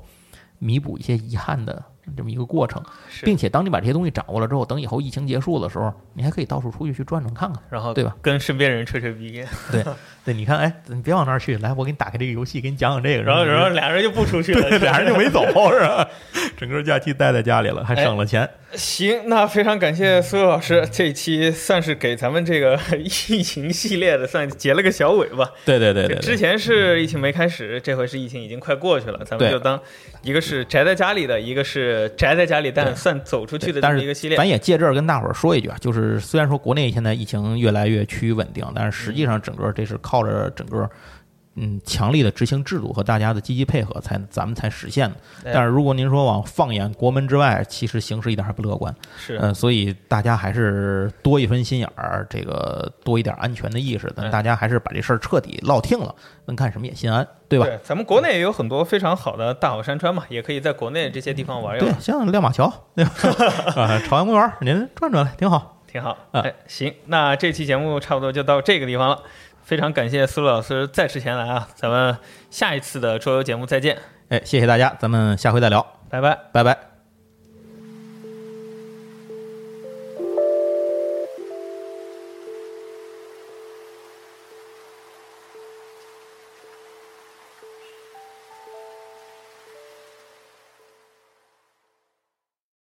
[0.59, 1.83] 弥补一些遗憾的。
[2.17, 2.83] 这么一个过程，
[3.23, 8.17] 并且当你把这些东西掌握了之后，等以后疫情结束的时候，你还可以到处出去去转转看看，然后对吧？
[8.21, 9.45] 跟身边人吹吹逼。
[9.71, 9.85] 对
[10.25, 13.23] 对，你看，哎，你别往那儿去，来，我给你打开这个游戏，给你讲讲这个。
[13.23, 16.07] 然后，然后俩人就不出去了，俩人就没走， 是吧？
[16.59, 18.49] 整个假期待在家里了，还省了钱。
[18.73, 25.51] 行，那非常感谢苏老师，这一期算是给咱们这个 疫情系列的算结了个小尾吧。
[25.65, 29.81] 对对对对，之前是疫情没开始，这回是疫情已经快过去了，咱们就当
[30.23, 34.37] 一个是宅在家里的，一个是宅在家里但算走出去的但是一个系列。
[34.37, 40.89] 咱也借这儿跟大伙儿说一句啊，就是虽然说国内现在疫情越来越趋于稳定，但是实际上整个这是靠着整个。
[41.63, 45.17] 嗯，强力的执行制度和大家的积极配合，才咱们才实现的。
[45.53, 48.95] 但是如果您说往放眼国门之外，其实形势一点还不乐观。
[49.19, 54.11] 是，嗯，所以大家还是多一分心眼儿，这个多一点安全的意识。
[54.17, 56.15] 咱大家还是把这事儿彻底落听了，
[56.47, 57.67] 能干什么也心安，对吧？
[57.67, 61.93] 对，咱们国内也有很多非常好的大好山川嘛，也可以在国内这些地方玩一玩。
[61.93, 63.13] 对，像亮马桥，对吧？
[63.77, 66.17] 啊，朝阳公园，您转转来，挺好，挺好。
[66.33, 69.23] 哎，行，那这期节目差不多就到这个地方了。
[69.71, 71.69] 非常感谢思路老师再次前来啊！
[71.77, 72.17] 咱们
[72.51, 73.97] 下一次的桌游节目再见。
[74.29, 76.90] 哎，谢谢大家，咱们下回再聊，拜拜，拜拜。